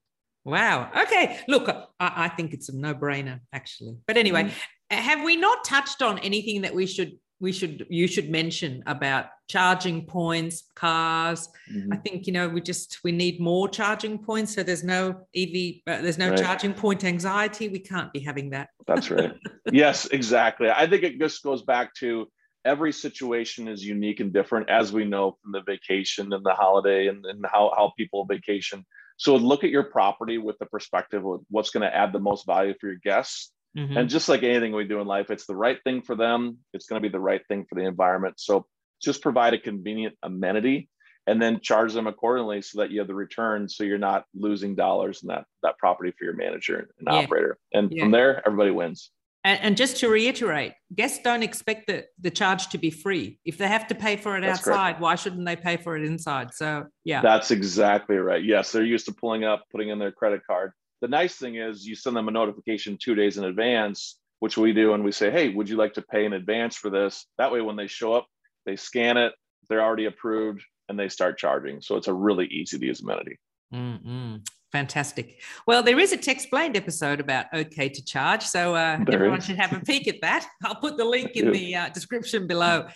wow 0.45 0.91
okay 0.97 1.41
look 1.49 1.69
i, 1.69 1.85
I 2.01 2.29
think 2.29 2.53
it's 2.53 2.69
a 2.69 2.77
no-brainer 2.77 3.41
actually 3.53 3.97
but 4.07 4.17
anyway 4.17 4.45
mm. 4.45 4.95
have 4.95 5.23
we 5.23 5.37
not 5.37 5.65
touched 5.65 6.03
on 6.03 6.19
anything 6.21 6.63
that 6.63 6.75
we 6.75 6.87
should 6.87 7.19
we 7.41 7.53
should 7.53 7.87
you 7.89 8.07
should 8.07 8.31
mention 8.31 8.83
about 8.87 9.27
charging 9.49 10.05
points 10.05 10.65
cars. 10.75 11.49
Mm-hmm. 11.73 11.93
i 11.93 11.97
think 11.97 12.27
you 12.27 12.33
know 12.33 12.49
we 12.49 12.61
just 12.61 12.99
we 13.03 13.13
need 13.13 13.41
more 13.41 13.69
charging 13.69 14.19
points 14.19 14.55
so 14.55 14.63
there's 14.63 14.85
no 14.85 15.27
ev 15.35 15.55
uh, 15.87 16.03
there's 16.03 16.19
no 16.19 16.31
right. 16.31 16.39
charging 16.39 16.75
point 16.75 17.05
anxiety. 17.05 17.69
We 17.69 17.79
can't 17.79 18.13
be 18.13 18.21
having 18.21 18.51
that. 18.51 18.69
That's 18.87 19.11
right. 19.11 19.33
Yes 19.73 20.07
exactly. 20.07 20.69
I 20.69 20.87
think 20.87 21.05
it 21.05 21.19
just 21.19 21.43
goes 21.43 21.63
back 21.63 21.95
to 21.95 22.29
every 22.65 22.93
situation 22.93 23.69
is 23.69 23.85
unique 23.85 24.21
and 24.21 24.33
different 24.33 24.69
as 24.69 24.93
we 24.93 25.05
know 25.05 25.37
from 25.43 25.53
the 25.53 25.63
vacation 25.63 26.33
and 26.33 26.45
the 26.45 26.53
holiday 26.53 27.07
and, 27.07 27.25
and 27.25 27.45
how, 27.51 27.73
how 27.77 27.93
people 27.97 28.25
vacation. 28.25 28.85
So 29.17 29.37
look 29.37 29.65
at 29.65 29.71
your 29.71 29.85
property 29.85 30.39
with 30.39 30.59
the 30.59 30.67
perspective 30.67 31.25
of 31.25 31.41
what's 31.51 31.71
going 31.71 31.83
to 31.83 31.95
add 31.95 32.13
the 32.13 32.19
most 32.19 32.47
value 32.47 32.75
for 32.81 32.89
your 32.89 33.01
guests 33.03 33.53
Mm-hmm. 33.77 33.97
And 33.97 34.09
just 34.09 34.29
like 34.29 34.43
anything 34.43 34.73
we 34.73 34.85
do 34.85 35.01
in 35.01 35.07
life, 35.07 35.31
it's 35.31 35.47
the 35.47 35.55
right 35.55 35.79
thing 35.85 36.03
for 36.03 36.17
them. 36.17 36.59
It's 36.73 36.87
going 36.87 37.01
to 37.01 37.09
be 37.09 37.13
the 37.13 37.21
right 37.21 37.43
thing 37.49 37.67
for 37.69 37.77
the 37.77 37.87
environment. 37.87 38.41
So 38.41 38.67
just 39.01 39.23
provide 39.23 39.55
a 39.55 39.59
convenient 39.59 40.17
amenity 40.23 40.89
and 41.27 41.41
then 41.41 41.61
charge 41.61 41.93
them 41.93 42.07
accordingly 42.07 42.63
so 42.63 42.81
that 42.81 42.91
you 42.91 42.99
have 42.99 43.07
the 43.07 43.15
return 43.15 43.69
so 43.69 43.85
you're 43.85 43.99
not 43.99 44.25
losing 44.35 44.75
dollars 44.75 45.23
in 45.23 45.29
that 45.29 45.45
that 45.63 45.79
property 45.79 46.13
for 46.19 46.25
your 46.25 46.35
manager 46.35 46.91
and 46.99 47.07
yeah. 47.07 47.15
operator. 47.15 47.59
And 47.73 47.93
yeah. 47.93 48.03
from 48.03 48.11
there, 48.11 48.43
everybody 48.47 48.71
wins. 48.71 49.11
And, 49.43 49.59
and, 49.63 49.77
just 49.77 49.97
to 49.99 50.09
reiterate, 50.11 50.75
guests 50.95 51.21
don't 51.25 51.43
expect 51.43 51.87
the, 51.87 52.05
the 52.21 52.31
charge 52.31 52.69
to 52.69 52.79
be 52.79 52.91
free. 52.91 53.39
If 53.43 53.57
they 53.57 53.69
have 53.69 53.87
to 53.87 53.95
pay 53.95 54.17
for 54.17 54.37
it 54.37 54.43
That's 54.43 54.59
outside, 54.59 54.75
correct. 54.75 55.01
why 55.01 55.15
shouldn't 55.15 55.47
they 55.47 55.57
pay 55.57 55.79
for 55.79 55.97
it 55.97 56.05
inside? 56.05 56.53
So 56.53 56.85
yeah. 57.05 57.23
That's 57.23 57.51
exactly 57.51 58.17
right. 58.17 58.45
Yes, 58.45 58.71
they're 58.71 58.85
used 58.85 59.07
to 59.07 59.13
pulling 59.13 59.45
up, 59.45 59.65
putting 59.73 59.89
in 59.89 59.99
their 59.99 60.13
credit 60.13 60.43
card 60.47 60.73
the 61.01 61.09
nice 61.09 61.37
thing 61.37 61.57
is 61.57 61.87
you 61.87 61.95
send 61.95 62.17
them 62.17 62.29
a 62.29 62.33
notification 62.33 62.99
two 63.01 63.15
days 63.15 63.39
in 63.39 63.45
advance, 63.45 64.19
which 64.41 64.57
we 64.57 64.73
do, 64.73 64.95
and 64.95 65.05
we 65.05 65.13
say, 65.13 65.31
hey, 65.31 65.49
would 65.49 65.69
you 65.69 65.77
like 65.77 65.95
to 65.95 66.03
pay 66.03 66.25
in 66.25 66.33
advance 66.33 66.77
for 66.77 66.91
this? 66.91 67.27
That 67.39 67.53
way, 67.53 67.61
when 67.61 67.77
they 67.77 67.87
show 67.87 68.13
up, 68.13 68.27
they 68.67 68.77
scan 68.77 69.17
it, 69.17 69.33
they're 69.69 69.83
already 69.83 70.07
approved, 70.07 70.63
and 70.89 70.99
they 70.99 71.09
start 71.09 71.39
charging. 71.39 71.81
So 71.81 71.97
it's 71.97 72.09
a 72.09 72.15
really 72.15 72.47
easy 72.47 72.79
to 72.79 72.87
use 72.87 73.01
amenity. 73.01 73.39
Mm-mm. 73.73 74.45
Fantastic. 74.73 75.41
Well, 75.67 75.83
there 75.83 75.99
is 75.99 76.13
a 76.13 76.19
Techsplained 76.19 76.77
episode 76.77 77.19
about 77.21 77.47
OK2Charge. 77.53 78.43
So 78.43 78.75
uh, 78.75 78.99
everyone 79.13 79.39
is. 79.39 79.45
should 79.45 79.59
have 79.59 79.73
a 79.73 79.81
peek 79.81 80.07
at 80.07 80.21
that. 80.23 80.47
I'll 80.65 80.77
put 80.77 80.97
the 80.97 81.05
link 81.05 81.33
in 81.35 81.51
the 81.51 81.75
uh, 81.75 81.89
description 81.89 82.47
below. 82.47 82.87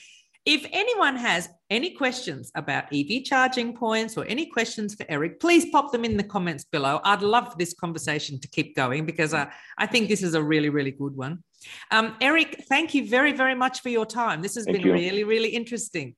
If 0.46 0.66
anyone 0.72 1.16
has 1.16 1.48
any 1.70 1.92
questions 1.92 2.52
about 2.54 2.84
EV 2.92 3.24
charging 3.24 3.74
points 3.74 4.18
or 4.18 4.26
any 4.26 4.44
questions 4.44 4.94
for 4.94 5.06
Eric, 5.08 5.40
please 5.40 5.64
pop 5.70 5.90
them 5.90 6.04
in 6.04 6.18
the 6.18 6.22
comments 6.22 6.64
below. 6.64 7.00
I'd 7.02 7.22
love 7.22 7.56
this 7.56 7.72
conversation 7.72 8.38
to 8.40 8.48
keep 8.48 8.76
going 8.76 9.06
because 9.06 9.32
uh, 9.32 9.46
I 9.78 9.86
think 9.86 10.08
this 10.08 10.22
is 10.22 10.34
a 10.34 10.42
really, 10.42 10.68
really 10.68 10.90
good 10.90 11.16
one. 11.16 11.42
Um, 11.90 12.16
Eric, 12.20 12.64
thank 12.68 12.94
you 12.94 13.08
very, 13.08 13.32
very 13.32 13.54
much 13.54 13.80
for 13.80 13.88
your 13.88 14.04
time. 14.04 14.42
This 14.42 14.54
has 14.56 14.66
thank 14.66 14.78
been 14.78 14.86
you. 14.86 14.92
really, 14.92 15.24
really 15.24 15.48
interesting. 15.48 16.14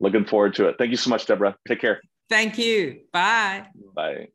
Looking 0.00 0.24
forward 0.24 0.54
to 0.56 0.66
it. 0.66 0.76
Thank 0.76 0.90
you 0.90 0.96
so 0.96 1.10
much, 1.10 1.26
Deborah. 1.26 1.56
Take 1.68 1.80
care. 1.80 2.00
Thank 2.28 2.58
you. 2.58 3.02
Bye. 3.12 3.66
Bye. 3.94 4.28